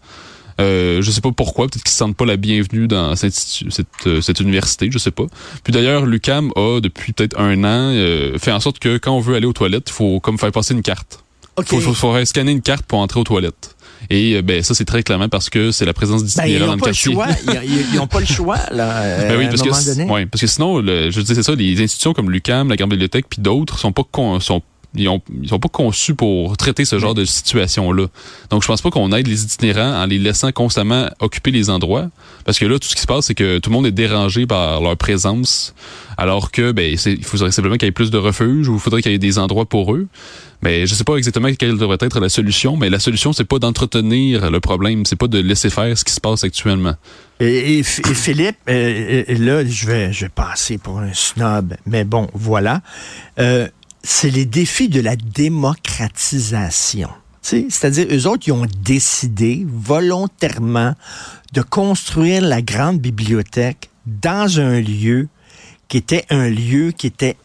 Euh, 0.62 1.02
je 1.02 1.10
sais 1.10 1.22
pas 1.22 1.32
pourquoi, 1.32 1.66
peut-être 1.68 1.82
qu'ils 1.84 1.92
se 1.94 1.98
sentent 1.98 2.16
pas 2.16 2.26
la 2.26 2.38
bienvenue 2.38 2.88
dans 2.88 3.16
cette, 3.16 3.34
cette, 3.34 3.88
euh, 4.06 4.22
cette 4.22 4.40
université, 4.40 4.88
je 4.92 5.00
sais 5.00 5.10
pas. 5.10 5.26
Puis 5.64 5.74
d'ailleurs, 5.74 6.06
l'UCAM 6.06 6.52
a 6.56 6.80
depuis 6.80 7.12
peut-être 7.12 7.40
un 7.40 7.64
an 7.64 7.90
euh, 7.92 8.38
fait 8.38 8.52
en 8.52 8.60
sorte 8.60 8.78
que 8.78 8.98
quand 9.00 9.14
on 9.14 9.20
veut 9.20 9.34
aller 9.36 9.48
aux 9.48 9.54
toilettes, 9.54 9.90
il 9.90 9.94
faut 9.94 10.20
comme 10.20 10.38
faire 10.38 10.52
passer 10.52 10.76
une 10.76 10.84
carte. 10.84 11.24
OK. 11.56 11.66
Faut, 11.68 11.80
faut, 11.80 11.94
faut 11.94 12.26
scanner 12.26 12.52
une 12.52 12.62
carte 12.62 12.86
pour 12.86 13.00
entrer 13.00 13.20
aux 13.20 13.24
toilettes. 13.24 13.73
Et 14.16 14.36
euh, 14.36 14.42
ben 14.44 14.62
ça 14.62 14.76
c'est 14.76 14.86
très 14.86 15.02
clairement 15.02 15.28
parce 15.28 15.50
que 15.50 15.72
c'est 15.72 15.86
la 15.86 15.94
présence 15.94 16.22
Ben, 16.22 16.28
d'itinérants 16.46 16.60
n'ont 16.60 16.68
dans 16.68 16.76
le 16.76 16.80
pas 16.82 16.88
le 16.88 16.94
quartier. 16.94 17.14
choix. 17.14 17.28
Ils- 17.64 17.98
n'ont 17.98 18.08
pas 18.08 18.20
le 18.20 18.26
choix, 18.28 18.58
là, 18.72 19.02
euh, 19.02 19.28
Ben 19.30 19.38
oui, 19.40 19.46
à 19.46 19.48
parce 19.50 19.62
un 19.62 19.64
que, 19.64 19.70
moment 19.70 19.82
c- 19.82 19.96
donné. 19.96 20.12
ouais, 20.12 20.26
parce 20.28 20.42
que 20.42 20.48
sinon, 20.48 20.78
le, 20.80 21.10
je 21.10 21.20
dis 21.22 21.34
c'est 21.34 21.42
ça, 21.42 21.56
les 21.56 21.82
institutions 21.82 22.14
comme 22.14 22.30
l'UCAM, 22.30 22.70
la 22.70 22.76
Grande 22.76 22.92
Bibliothèque, 22.92 23.26
puis 23.28 23.42
d'autres 23.42 23.80
sont 23.80 23.92
pas 23.92 24.04
sont 24.40 24.62
ils, 24.96 25.08
ont, 25.10 25.22
ils 25.42 25.50
sont 25.50 25.60
pas 25.60 25.70
conçus 25.70 26.16
pour 26.16 26.56
traiter 26.58 26.86
ce 26.86 27.00
genre 27.00 27.14
de 27.14 27.26
situation-là. 27.26 28.08
Donc, 28.50 28.62
je 28.62 28.68
pense 28.68 28.82
pas 28.82 28.92
qu'on 28.92 29.12
aide 29.12 29.28
les 29.28 29.44
itinérants 29.44 30.02
en 30.02 30.06
les 30.06 30.20
laissant 30.20 30.52
constamment 30.52 31.10
occuper 31.20 31.52
les 31.52 31.70
endroits. 31.70 32.10
Parce 32.46 32.60
que 32.60 32.66
là, 32.66 32.78
tout 32.80 32.88
ce 32.88 32.96
qui 32.96 33.02
se 33.02 33.08
passe, 33.08 33.26
c'est 33.26 33.36
que 33.36 33.60
tout 33.60 33.70
le 33.70 33.74
monde 33.76 33.88
est 33.88 33.92
dérangé 33.92 34.46
par 34.46 34.82
leur 34.82 34.98
présence. 34.98 35.74
Alors 36.18 36.52
que, 36.52 36.72
ben, 36.72 36.98
il 37.06 37.24
faudrait 37.24 37.52
simplement 37.52 37.76
qu'il 37.76 37.88
y 37.88 37.90
ait 37.90 37.92
plus 37.92 38.12
de 38.12 38.18
refuges 38.18 38.68
ou 38.68 38.76
il 38.76 38.80
faudrait 38.80 39.02
qu'il 39.02 39.12
y 39.12 39.16
ait 39.16 39.20
des 39.20 39.40
endroits 39.40 39.66
pour 39.66 39.94
eux. 39.94 40.08
Mais 40.62 40.88
je 40.88 40.96
sais 40.96 41.04
pas 41.04 41.18
exactement 41.18 41.50
quelle 41.54 41.78
devrait 41.78 41.98
être 42.00 42.22
la 42.22 42.30
solution, 42.30 42.78
mais 42.78 42.90
la 42.90 43.00
solution, 43.00 43.34
c'est 43.34 43.44
pas 43.44 43.60
d'entretenir 43.60 44.50
le 44.50 44.60
problème, 44.62 45.06
c'est 45.06 45.18
pas 45.18 45.28
de 45.28 45.40
laisser 45.40 45.70
faire 45.70 45.98
ce 45.98 46.06
qui 46.06 46.14
se 46.14 46.22
passe 46.22 46.46
actuellement. 46.46 46.96
Et, 47.42 47.84
Philippe, 47.84 48.56
euh, 48.70 49.24
là, 49.28 49.66
je 49.66 49.88
vais, 49.88 50.14
je 50.14 50.26
vais 50.26 50.30
passer 50.30 50.78
pour 50.78 51.00
un 51.00 51.14
snob, 51.14 51.76
mais 51.86 52.06
bon, 52.06 52.30
voilà. 52.34 52.82
Euh, 53.40 53.68
c'est 54.04 54.30
les 54.30 54.46
défis 54.46 54.90
de 54.90 55.00
la 55.00 55.16
démocratisation. 55.16 57.10
C'est-à-dire, 57.42 58.08
eux 58.10 58.28
autres, 58.28 58.48
ils 58.48 58.54
ont 58.54 58.68
décidé 58.84 59.66
volontairement 59.68 60.96
de 61.52 61.62
construire 61.62 62.42
la 62.42 62.62
grande 62.62 63.00
bibliothèque 63.00 63.90
dans 64.06 64.60
un 64.60 64.80
lieu 64.80 65.28
qui 65.88 65.98
était 65.98 66.26
un 66.30 66.50
lieu 66.50 66.92
qui 66.92 67.08
était 67.08 67.36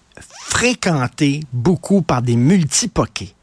fréquenté 0.40 1.40
beaucoup 1.52 2.02
par 2.02 2.22
des 2.22 2.36
multipoquets. 2.36 3.34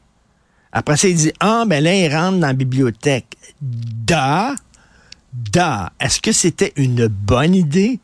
Après 0.71 0.97
ça, 0.97 1.07
il 1.07 1.15
dit, 1.15 1.31
ah, 1.39 1.63
ben 1.67 1.83
là, 1.83 1.93
ils 1.93 2.13
rentrent 2.13 2.39
dans 2.39 2.47
la 2.47 2.53
bibliothèque. 2.53 3.37
Da, 3.61 4.55
da. 5.33 5.91
Est-ce 5.99 6.19
que 6.19 6.31
c'était 6.31 6.73
une 6.75 7.07
bonne 7.07 7.55
idée? 7.55 7.99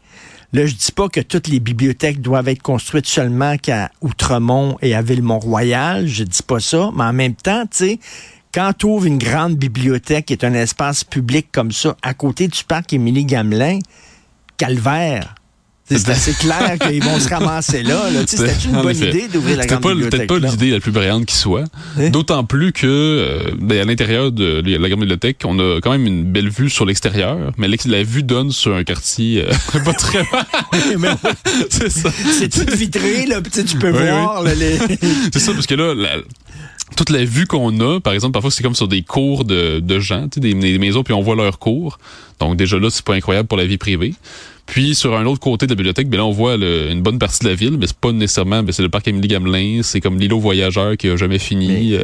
Là, 0.54 0.66
je 0.66 0.76
dis 0.76 0.92
pas 0.92 1.08
que 1.08 1.22
toutes 1.22 1.48
les 1.48 1.62
bibliothèques 1.62 2.20
doivent 2.22 2.50
être 2.50 2.62
construites 2.62 3.08
seulement 3.08 3.58
qu'à 3.58 3.90
Outremont 4.02 4.78
et 4.82 4.94
à 4.94 5.02
Villemont-Royal. 5.02 6.08
Je 6.08 6.26
dis 6.26 6.44
pas 6.44 6.60
ça. 6.60 6.92
Mais 6.94 7.04
en 7.06 7.14
même 7.14 7.36
temps, 7.36 7.64
tu 7.64 7.78
sais, 7.78 8.00
quand 8.54 8.74
tu 8.78 8.86
ouvres 8.86 9.06
une 9.06 9.18
grande 9.18 9.56
bibliothèque 9.56 10.26
qui 10.26 10.34
est 10.34 10.44
un 10.44 10.54
espace 10.54 11.06
public 11.06 11.48
comme 11.54 11.72
ça, 11.72 11.96
à 12.02 12.14
côté 12.14 12.50
du 12.50 12.64
parc 12.66 12.92
Émilie-Gamelin, 12.92 13.80
calvaire. 14.58 15.36
C'est 15.98 16.10
assez 16.10 16.34
clair 16.34 16.78
qu'ils 16.80 17.04
vont 17.04 17.20
se 17.20 17.30
ramasser 17.30 17.84
là. 17.84 18.04
C'était 18.26 18.54
une 18.66 18.82
bonne 18.82 18.96
idée 18.96 19.28
d'ouvrir 19.28 19.58
la 19.58 19.66
grande 19.66 19.82
bibliothèque. 19.82 20.22
C'était 20.22 20.40
pas 20.40 20.48
l'idée 20.48 20.72
la 20.72 20.80
plus 20.80 20.92
brillante 20.92 21.26
qui 21.26 21.36
soit. 21.36 21.66
Hein? 21.98 22.10
D'autant 22.10 22.44
plus 22.44 22.72
que 22.72 22.88
euh, 22.88 23.52
ben, 23.60 23.80
à 23.80 23.86
l'intérieur 23.86 24.32
de 24.32 24.62
la 24.66 24.90
grande 24.90 25.02
bibliothèque, 25.02 25.42
on 25.46 25.60
a 25.60 25.80
quand 25.82 25.92
même 25.92 26.08
une 26.08 26.24
belle 26.24 26.50
vue 26.50 26.70
sur 26.70 26.86
l'extérieur, 26.86 27.38
mais 27.58 27.68
la 27.68 28.04
vue 28.04 28.24
donne 28.24 28.52
sur 28.52 28.76
un 28.76 28.84
quartier 28.84 29.46
euh, 29.46 29.80
pas 29.86 29.94
très 29.94 30.22
C'est 31.70 31.90
ça. 31.90 32.10
C'est 32.38 32.50
tout 32.50 32.76
vitré, 32.76 33.26
là. 33.26 33.42
Tu 33.42 33.78
peux 33.78 33.90
voir. 33.90 34.44
les... 34.44 34.78
C'est 35.34 35.40
ça, 35.40 35.54
parce 35.54 35.68
que 35.68 35.76
là, 35.76 35.94
toute 36.96 37.10
la 37.10 37.24
vue 37.24 37.48
qu'on 37.48 37.80
a, 37.80 38.00
par 38.00 38.14
exemple, 38.14 38.34
parfois 38.34 38.52
c'est 38.52 38.64
comme 38.64 38.76
sur 38.76 38.88
des 38.88 39.02
cours 39.02 39.46
de, 39.46 39.80
de 39.80 40.00
gens, 40.00 40.28
des, 40.36 40.54
des 40.54 40.80
maisons, 40.80 41.04
puis 41.04 41.14
on 41.14 41.22
voit 41.22 41.36
leurs 41.36 41.60
cours. 41.60 42.00
Donc 42.40 42.58
déjà 42.58 42.78
là, 42.78 42.90
c'est 42.90 43.06
pas 43.06 43.14
incroyable 43.14 43.48
pour 43.48 43.58
la 43.58 43.66
vie 43.66 43.78
privée. 43.78 44.14
Puis 44.72 44.96
sur 44.96 45.18
un 45.18 45.26
autre 45.26 45.42
côté 45.42 45.66
de 45.66 45.72
la 45.74 45.76
bibliothèque, 45.76 46.08
bien 46.08 46.20
là, 46.20 46.26
on 46.26 46.32
voit 46.32 46.56
une 46.56 47.02
bonne 47.02 47.20
partie 47.20 47.44
de 47.44 47.50
la 47.50 47.56
ville, 47.56 47.78
mais 47.78 47.88
c'est 47.88 47.98
pas 47.98 48.14
nécessairement, 48.14 48.64
c'est 48.72 48.82
le 48.82 48.88
parc 48.88 49.06
Émilie 49.06 49.28
Gamelin, 49.28 49.82
c'est 49.84 50.00
comme 50.00 50.18
l'îlot 50.18 50.40
voyageur 50.40 50.96
qui 50.96 51.10
a 51.10 51.18
jamais 51.18 51.40
fini. 51.40 51.98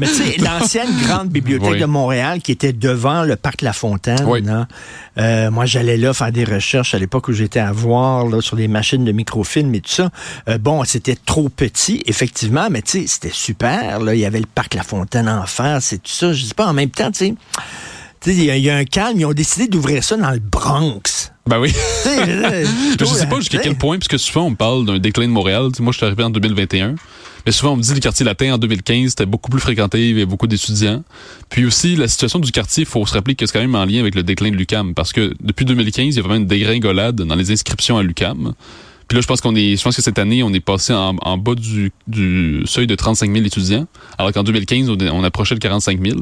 Mais, 0.00 0.06
tu 0.08 0.14
sais, 0.14 0.36
l'ancienne 0.38 0.88
grande 1.04 1.28
bibliothèque 1.28 1.78
de 1.78 1.84
Montréal 1.84 2.42
qui 2.42 2.50
était 2.50 2.72
devant 2.72 3.22
le 3.22 3.36
parc 3.36 3.62
La 3.62 3.72
Fontaine. 3.72 4.26
Hein, 4.48 4.66
euh, 5.18 5.52
moi, 5.52 5.66
j'allais 5.66 5.96
là 5.96 6.12
faire 6.12 6.32
des 6.32 6.42
recherches 6.42 6.94
à 6.94 6.98
l'époque 6.98 7.28
où 7.28 7.32
j'étais 7.32 7.60
à 7.60 7.70
voir 7.70 8.26
là, 8.26 8.40
sur 8.40 8.56
les 8.56 8.66
machines 8.66 9.04
de 9.04 9.12
microfilm 9.12 9.72
et 9.76 9.80
tout 9.80 9.92
ça. 9.92 10.10
Euh, 10.48 10.58
bon, 10.58 10.82
c'était 10.82 11.14
trop 11.14 11.48
petit, 11.48 12.02
effectivement, 12.06 12.70
mais 12.72 12.82
tu 12.82 13.02
sais, 13.02 13.06
c'était 13.06 13.30
super. 13.32 14.00
Là. 14.00 14.16
Il 14.16 14.20
y 14.20 14.24
avait 14.24 14.40
le 14.40 14.48
parc 14.52 14.74
La 14.74 14.82
Fontaine 14.82 15.28
en 15.28 15.46
face 15.46 15.60
c'est 15.84 16.02
tout 16.02 16.10
ça. 16.10 16.32
Je 16.32 16.42
dis 16.42 16.54
pas 16.54 16.66
en 16.66 16.72
même 16.72 16.90
temps, 16.90 17.12
tu 17.12 17.26
sais 17.26 17.34
il 18.26 18.44
y, 18.44 18.70
a 18.70 18.76
un 18.76 18.84
calme, 18.84 19.18
ils 19.18 19.24
ont 19.24 19.32
décidé 19.32 19.66
d'ouvrir 19.66 20.04
ça 20.04 20.16
dans 20.16 20.30
le 20.30 20.40
Bronx. 20.40 21.32
Ben 21.50 21.58
oui. 21.58 21.72
je 23.00 23.04
sais 23.04 23.26
pas 23.26 23.40
jusqu'à 23.40 23.58
quel 23.58 23.74
point, 23.74 23.98
puisque 23.98 24.20
souvent 24.20 24.46
on 24.46 24.54
parle 24.54 24.86
d'un 24.86 25.00
déclin 25.00 25.26
de 25.26 25.32
Montréal. 25.32 25.70
moi, 25.80 25.90
je 25.90 25.96
suis 25.96 26.06
arrivé 26.06 26.22
en 26.22 26.30
2021. 26.30 26.94
Mais 27.44 27.50
souvent, 27.50 27.72
on 27.72 27.76
me 27.76 27.82
dit 27.82 27.88
que 27.88 27.94
le 27.94 28.00
quartier 28.00 28.24
latin 28.24 28.54
en 28.54 28.58
2015, 28.58 29.08
c'était 29.10 29.26
beaucoup 29.26 29.50
plus 29.50 29.58
fréquenté, 29.58 30.00
il 30.00 30.10
y 30.10 30.12
avait 30.12 30.26
beaucoup 30.26 30.46
d'étudiants. 30.46 31.02
Puis 31.48 31.64
aussi, 31.64 31.96
la 31.96 32.06
situation 32.06 32.38
du 32.38 32.52
quartier, 32.52 32.84
il 32.84 32.86
faut 32.86 33.04
se 33.04 33.14
rappeler 33.14 33.34
que 33.34 33.46
c'est 33.46 33.52
quand 33.52 33.60
même 33.60 33.74
en 33.74 33.84
lien 33.84 33.98
avec 33.98 34.14
le 34.14 34.22
déclin 34.22 34.52
de 34.52 34.56
l'UCAM. 34.56 34.94
Parce 34.94 35.12
que 35.12 35.34
depuis 35.40 35.64
2015, 35.64 36.06
il 36.06 36.14
y 36.14 36.18
a 36.20 36.22
vraiment 36.22 36.36
une 36.36 36.46
dégringolade 36.46 37.16
dans 37.16 37.34
les 37.34 37.50
inscriptions 37.50 37.98
à 37.98 38.04
l'UCAM. 38.04 38.52
Puis 39.08 39.16
là, 39.16 39.22
je 39.22 39.26
pense 39.26 39.40
qu'on 39.40 39.56
est, 39.56 39.76
je 39.76 39.82
pense 39.82 39.96
que 39.96 40.02
cette 40.02 40.20
année, 40.20 40.44
on 40.44 40.52
est 40.52 40.60
passé 40.60 40.92
en, 40.92 41.36
bas 41.36 41.56
du, 41.56 42.62
seuil 42.64 42.86
de 42.86 42.94
35 42.94 43.32
000 43.32 43.44
étudiants, 43.44 43.88
alors 44.18 44.32
qu'en 44.32 44.44
2015, 44.44 44.88
on, 44.88 44.98
on 45.00 45.24
approchait 45.24 45.56
le 45.56 45.60
45 45.60 46.00
000. 46.00 46.20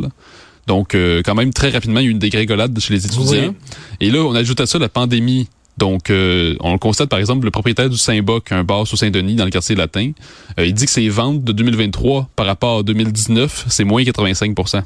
Donc, 0.69 0.95
euh, 0.95 1.23
quand 1.25 1.35
même, 1.35 1.53
très 1.53 1.71
rapidement, 1.71 1.99
il 1.99 2.05
y 2.05 2.07
a 2.07 2.09
eu 2.11 2.13
une 2.13 2.19
dégrégolade 2.19 2.79
chez 2.79 2.93
les 2.93 3.07
étudiants. 3.07 3.55
Et 4.01 4.11
là, 4.11 4.21
on 4.21 4.35
ajoute 4.35 4.61
à 4.61 4.67
ça 4.67 4.79
la 4.79 4.91
pandémie. 4.91 5.49
Donc, 5.79 6.11
euh, 6.11 6.57
on 6.61 6.73
le 6.73 6.79
constate, 6.79 7.09
par 7.09 7.19
exemple, 7.19 7.45
le 7.45 7.51
propriétaire 7.51 7.89
du 7.89 7.97
Saint-Boc, 7.97 8.53
un 8.53 8.65
bar 8.65 8.87
sous 8.87 8.97
Saint-Denis, 8.97 9.37
dans 9.37 9.45
le 9.45 9.51
quartier 9.51 9.77
latin, 9.77 10.11
euh, 10.59 10.67
il 10.67 10.75
dit 10.75 10.85
que 10.85 10.91
ses 10.91 11.09
ventes 11.09 11.43
de 11.43 11.53
2023 11.53 12.29
par 12.37 12.47
rapport 12.47 12.81
à 12.81 12.83
2019, 12.83 13.67
c'est 13.69 13.85
moins 13.85 14.03
85% 14.03 14.83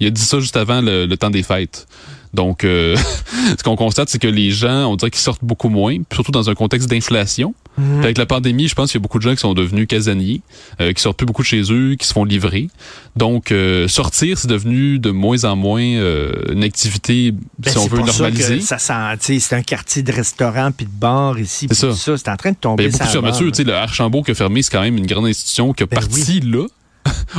Il 0.00 0.08
a 0.08 0.10
dit 0.10 0.20
ça 0.20 0.40
juste 0.40 0.56
avant 0.56 0.82
le 0.82 1.14
temps 1.14 1.30
des 1.30 1.42
fêtes. 1.42 1.86
Donc, 2.34 2.64
euh, 2.64 2.96
ce 3.58 3.62
qu'on 3.62 3.76
constate, 3.76 4.08
c'est 4.08 4.18
que 4.18 4.28
les 4.28 4.50
gens, 4.50 4.90
on 4.90 4.96
dirait 4.96 5.10
qu'ils 5.10 5.20
sortent 5.20 5.44
beaucoup 5.44 5.68
moins, 5.68 5.96
surtout 6.12 6.32
dans 6.32 6.50
un 6.50 6.54
contexte 6.54 6.90
d'inflation. 6.90 7.54
Mhm. 7.78 8.02
Avec 8.02 8.18
la 8.18 8.26
pandémie, 8.26 8.68
je 8.68 8.74
pense 8.74 8.90
qu'il 8.90 9.00
y 9.00 9.02
a 9.02 9.02
beaucoup 9.02 9.18
de 9.18 9.22
gens 9.22 9.34
qui 9.34 9.40
sont 9.40 9.54
devenus 9.54 9.86
casaniers, 9.88 10.42
euh, 10.80 10.92
qui 10.92 11.02
sortent 11.02 11.16
plus 11.16 11.26
beaucoup 11.26 11.42
de 11.42 11.46
chez 11.46 11.62
eux, 11.72 11.94
qui 11.94 12.06
se 12.06 12.12
font 12.12 12.24
livrer. 12.24 12.68
Donc, 13.16 13.50
euh, 13.50 13.88
sortir, 13.88 14.38
c'est 14.38 14.48
devenu 14.48 14.98
de 14.98 15.10
moins 15.10 15.44
en 15.44 15.56
moins 15.56 15.82
une 15.82 16.62
activité, 16.62 17.32
ben, 17.32 17.70
si 17.70 17.78
on 17.78 17.86
veut 17.86 18.00
normaliser. 18.00 18.60
Ça, 18.60 18.78
ça 18.78 19.14
c'est 19.20 19.52
un 19.54 19.62
quartier 19.62 20.02
de 20.02 20.12
restaurants 20.12 20.70
puis 20.72 20.86
de 20.86 20.90
bars 20.90 21.38
ici. 21.38 21.66
C'est 21.70 21.92
ça. 21.92 22.16
C'est 22.16 22.28
en 22.28 22.36
train 22.36 22.50
de 22.50 22.56
tomber. 22.56 22.88
Ben, 22.88 22.92
beaucoup 22.92 23.10
sur 23.10 23.22
mesure. 23.22 23.50
Le 23.64 23.72
Archambault 23.72 24.22
qui 24.22 24.32
a 24.32 24.34
fermé, 24.34 24.62
c'est 24.62 24.70
quand 24.70 24.82
même 24.82 24.96
une 24.96 25.06
grande 25.06 25.26
institution 25.26 25.72
qui 25.72 25.82
a 25.82 25.86
ben 25.86 26.00
parti 26.00 26.40
là. 26.40 26.66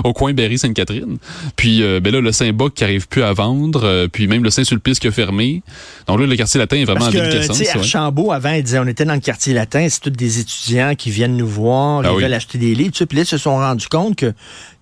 Au 0.04 0.14
coin 0.14 0.34
Berry-Sainte-Catherine. 0.34 1.18
Puis 1.56 1.82
euh, 1.82 2.00
ben 2.00 2.12
là, 2.14 2.22
le 2.22 2.32
Saint-Boc 2.32 2.74
qui 2.74 2.84
arrive 2.84 3.08
plus 3.08 3.24
à 3.24 3.34
vendre, 3.34 3.84
euh, 3.84 4.08
puis 4.08 4.28
même 4.28 4.44
le 4.44 4.50
Saint-Sulpice 4.50 5.00
qui 5.00 5.08
a 5.08 5.12
fermé. 5.12 5.62
Donc 6.08 6.20
là, 6.20 6.26
le 6.26 6.36
quartier 6.36 6.60
latin 6.60 6.78
est 6.78 6.86
vraiment 6.86 7.10
Parce 7.12 7.50
en 7.50 7.80
Archambault, 7.80 8.32
avant, 8.32 8.52
il 8.52 8.64
disait 8.64 8.80
on 8.80 8.88
était 8.88 9.06
dans 9.06 9.14
le 9.14 9.20
quartier 9.20 9.54
latin, 9.54 9.88
c'est 9.90 10.02
tous 10.02 10.10
des 10.10 10.40
étudiants 10.40 10.96
qui 10.96 11.12
viennent 11.12 11.38
nous 11.38 11.48
voir, 11.48 12.04
ah 12.06 12.12
ils 12.16 12.24
veulent 12.24 12.34
acheter 12.34 12.58
des 12.58 12.76
livres. 12.76 12.92
Puis 12.92 13.18
là, 13.18 13.24
ils 13.24 13.26
se 13.26 13.38
sont 13.38 13.56
rendus 13.56 13.88
compte 13.88 14.16
que 14.16 14.34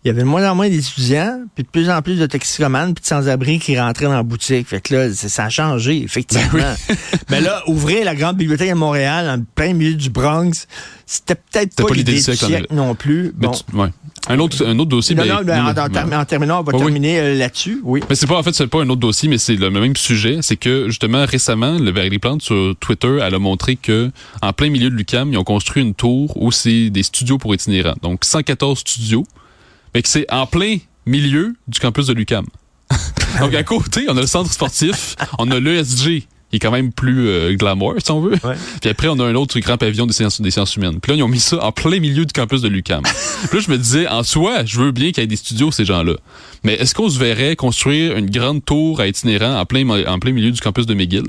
il 0.04 0.10
y 0.10 0.12
avait 0.12 0.24
de 0.24 0.28
moins 0.28 0.50
en 0.52 0.54
moins 0.54 0.68
d'étudiants, 0.68 1.46
puis 1.56 1.64
de 1.64 1.70
plus 1.70 1.90
en 1.90 2.02
plus 2.02 2.20
de 2.20 2.26
toxicomanes, 2.26 2.94
puis 2.94 3.04
de 3.04 3.08
sans-abri 3.08 3.58
qui 3.60 3.80
rentraient 3.80 4.06
dans 4.06 4.12
la 4.12 4.24
boutique. 4.24 4.68
Fait 4.68 4.82
que 4.82 4.94
là, 4.94 5.14
ça 5.14 5.46
a 5.46 5.50
changé, 5.50 6.04
effectivement. 6.04 6.74
Ben 6.90 6.98
Mais 7.30 7.42
là, 7.42 7.64
ouvrir 7.68 8.04
la 8.04 8.14
grande 8.14 8.36
bibliothèque 8.36 8.70
de 8.70 8.76
Montréal, 8.76 9.30
en 9.30 9.42
plein 9.56 9.74
milieu 9.74 9.96
du 9.96 10.10
Bronx, 10.10 10.68
c'était 11.06 11.36
peut-être 11.36 11.76
pas, 11.76 11.94
l'idée 11.94 12.16
du 12.16 12.22
siècle 12.22 12.68
non 12.72 12.96
plus. 12.96 13.32
Bon. 13.34 13.54
Un 14.30 14.40
autre, 14.40 14.66
un 14.66 14.80
autre 14.80 14.90
dossier. 14.90 15.16
Non, 15.16 15.24
mais, 15.24 15.56
non, 15.58 16.18
en, 16.18 16.26
terminant, 16.26 16.62
on 16.62 16.64
va 16.64 16.72
terminer 16.72 17.20
euh, 17.20 17.36
là-dessus. 17.36 17.82
Oui. 17.84 18.02
Mais 18.10 18.16
c'est 18.16 18.28
pas, 18.28 18.38
en 18.38 18.44
fait, 18.44 18.54
c'est 18.54 18.68
pas 18.68 18.82
un 18.82 18.90
autre 18.90 19.02
dossier, 19.02 19.28
mais 19.28 19.38
c'est 19.38 19.56
le 19.56 19.70
même 19.70 19.98
sujet. 19.98 20.38
C'est 20.42 20.56
que, 20.56 20.88
justement, 20.88 21.26
récemment, 21.26 21.78
le 21.78 21.92
Valérie 21.92 22.20
Plante 22.20 22.42
sur 22.42 22.74
Twitter, 22.80 23.20
elle 23.22 23.36
a 23.36 23.40
montré 23.40 23.76
que, 23.76 24.12
en 24.42 24.54
plein 24.54 24.70
milieu 24.70 24.90
de 24.90 24.96
l'UCAM, 24.96 25.34
ils 25.34 25.38
ont 25.38 25.44
construit 25.44 25.84
une 25.84 25.94
tour 25.94 26.42
où 26.42 26.54
c'est 26.54 26.90
des 26.90 27.04
studios 27.04 27.38
pour 27.38 27.54
itinérants. 27.54 27.96
Donc, 28.02 28.24
114 28.24 28.80
studios. 28.80 29.26
Mais 29.94 30.02
que 30.02 30.08
c'est 30.08 30.32
en 30.32 30.46
plein 30.46 30.78
milieu 31.06 31.54
du 31.68 31.80
campus 31.82 32.08
de 32.08 32.14
l'UCAM. 32.14 32.46
Donc, 33.42 33.54
à 33.54 33.64
côté, 33.64 34.06
on 34.08 34.16
a 34.16 34.22
le 34.22 34.28
centre 34.28 34.52
sportif, 34.52 35.16
on 35.38 35.52
a 35.52 35.60
l'ESG, 35.60 36.28
qui 36.54 36.58
est 36.58 36.60
quand 36.60 36.72
même 36.72 36.94
plus 36.94 37.30
euh, 37.30 37.56
glamour, 37.56 37.96
si 37.98 38.12
on 38.12 38.22
veut. 38.22 38.38
Puis 38.82 38.88
après, 38.88 39.08
on 39.08 39.18
a 39.18 39.26
un 39.26 39.34
autre 39.34 39.60
grand 39.60 39.76
pavillon 39.76 40.06
des 40.06 40.14
sciences, 40.14 40.40
des 40.40 40.52
sciences 40.52 40.76
humaines. 40.76 41.00
Puis 41.02 41.12
là, 41.12 41.18
ils 41.18 41.24
ont 41.24 41.28
mis 41.28 41.40
ça 41.40 41.64
en 41.66 41.72
plein 41.72 42.00
milieu 42.00 42.26
du 42.26 42.32
campus 42.32 42.62
de 42.62 42.68
l'UCAM. 42.68 43.02
Puis 43.50 43.58
là, 43.58 43.64
je 43.66 43.72
me 43.72 43.78
disais, 43.78 44.08
en 44.08 44.22
soi, 44.22 44.64
je 44.64 44.80
veux 44.80 44.92
bien 44.92 45.12
qu'il 45.12 45.22
y 45.22 45.24
ait 45.24 45.28
des 45.28 45.36
studios, 45.36 45.72
ces 45.72 45.84
gens-là. 45.84 46.14
Mais 46.64 46.76
est-ce 46.76 46.94
qu'on 46.94 47.10
se 47.10 47.18
verrait 47.18 47.56
construire 47.56 48.16
une 48.16 48.30
grande 48.30 48.64
tour 48.64 49.02
à 49.02 49.08
itinérant 49.08 49.60
en 49.60 49.66
plein, 49.66 49.90
en 50.06 50.20
plein 50.20 50.32
milieu 50.32 50.52
du 50.52 50.62
campus 50.62 50.86
de 50.86 50.94
McGill? 50.94 51.24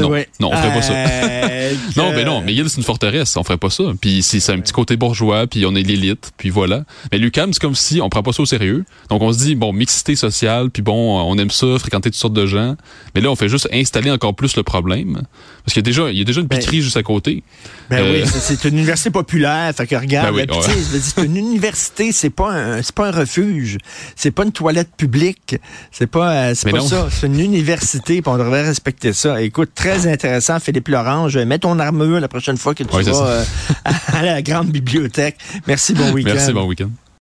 Non, 0.00 0.10
non, 0.40 0.50
on 0.52 0.56
ferait 0.56 0.74
pas 0.74 0.82
ça. 0.82 0.92
Euh, 0.92 1.74
non, 1.96 2.12
mais 2.14 2.24
non, 2.24 2.40
McGill, 2.40 2.68
c'est 2.68 2.78
une 2.78 2.84
forteresse, 2.84 3.36
on 3.36 3.44
ferait 3.44 3.58
pas 3.58 3.70
ça. 3.70 3.84
Puis 4.00 4.22
c'est 4.22 4.52
un 4.52 4.60
petit 4.60 4.72
côté 4.72 4.96
bourgeois, 4.96 5.46
puis 5.46 5.64
on 5.66 5.74
est 5.74 5.82
l'élite, 5.82 6.32
puis 6.36 6.50
voilà. 6.50 6.84
Mais 7.12 7.18
l'UCAM, 7.18 7.52
c'est 7.52 7.60
comme 7.60 7.74
si 7.74 8.00
on 8.00 8.08
prend 8.08 8.22
pas 8.22 8.32
ça 8.32 8.42
au 8.42 8.46
sérieux. 8.46 8.84
Donc 9.10 9.22
on 9.22 9.32
se 9.32 9.38
dit, 9.38 9.54
bon, 9.54 9.72
mixité 9.72 10.16
sociale, 10.16 10.70
puis 10.70 10.82
bon, 10.82 11.20
on 11.20 11.36
aime 11.38 11.50
ça, 11.50 11.66
fréquenter 11.78 12.10
toutes 12.10 12.18
sortes 12.18 12.34
de 12.34 12.46
gens. 12.46 12.76
Mais 13.14 13.20
là, 13.20 13.30
on 13.30 13.36
fait 13.36 13.48
juste 13.48 13.68
installer 13.72 14.10
encore 14.10 14.34
plus 14.34 14.56
le 14.56 14.62
problème. 14.62 15.22
Parce 15.64 15.74
qu'il 15.74 15.82
y 15.82 15.86
a 15.86 15.88
déjà, 15.90 16.10
il 16.10 16.18
y 16.18 16.20
a 16.20 16.24
déjà 16.24 16.40
une 16.40 16.46
ben, 16.46 16.58
piquerie 16.58 16.80
juste 16.80 16.96
à 16.96 17.02
côté. 17.02 17.42
Ben 17.90 18.02
oui, 18.02 18.22
euh, 18.22 18.26
c'est 18.26 18.64
une 18.64 18.78
université 18.78 19.10
populaire. 19.10 19.72
Fait 19.74 19.86
que 19.86 19.96
regarde, 19.96 20.34
ben 20.34 20.46
c'est 20.62 21.22
une 21.22 21.36
université, 21.36 22.12
c'est 22.12 22.30
pas 22.30 22.52
un, 22.52 22.82
c'est 22.82 22.94
pas 22.94 23.08
un 23.08 23.10
refuge. 23.10 23.78
C'est 24.16 24.30
pas 24.30 24.44
une 24.44 24.52
toilette 24.52 24.90
publique. 24.96 25.56
C'est 25.90 26.06
pas, 26.06 26.32
euh, 26.32 26.52
c'est 26.54 26.70
pas 26.70 26.80
ça. 26.80 27.08
C'est 27.10 27.26
une 27.26 27.40
université, 27.40 28.22
puis 28.22 28.32
on 28.32 28.38
devrait 28.38 28.62
respecter 28.62 29.12
ça. 29.12 29.40
Écoute, 29.42 29.70
très 29.74 29.87
intéressant, 29.88 30.60
Philippe 30.60 30.88
Laurent. 30.88 31.28
Je 31.28 31.40
mets 31.40 31.58
ton 31.58 31.78
armure 31.78 32.20
la 32.20 32.28
prochaine 32.28 32.56
fois 32.56 32.74
que 32.74 32.84
tu 32.84 33.02
vas 33.02 33.26
euh, 33.26 33.44
à 34.12 34.22
la 34.22 34.42
grande 34.42 34.68
bibliothèque. 34.68 35.36
Merci, 35.66 35.94
bon 35.94 36.12
week-end. 36.12 36.32
Merci, 36.34 36.52
bon 36.52 36.66
week-end. 36.66 36.90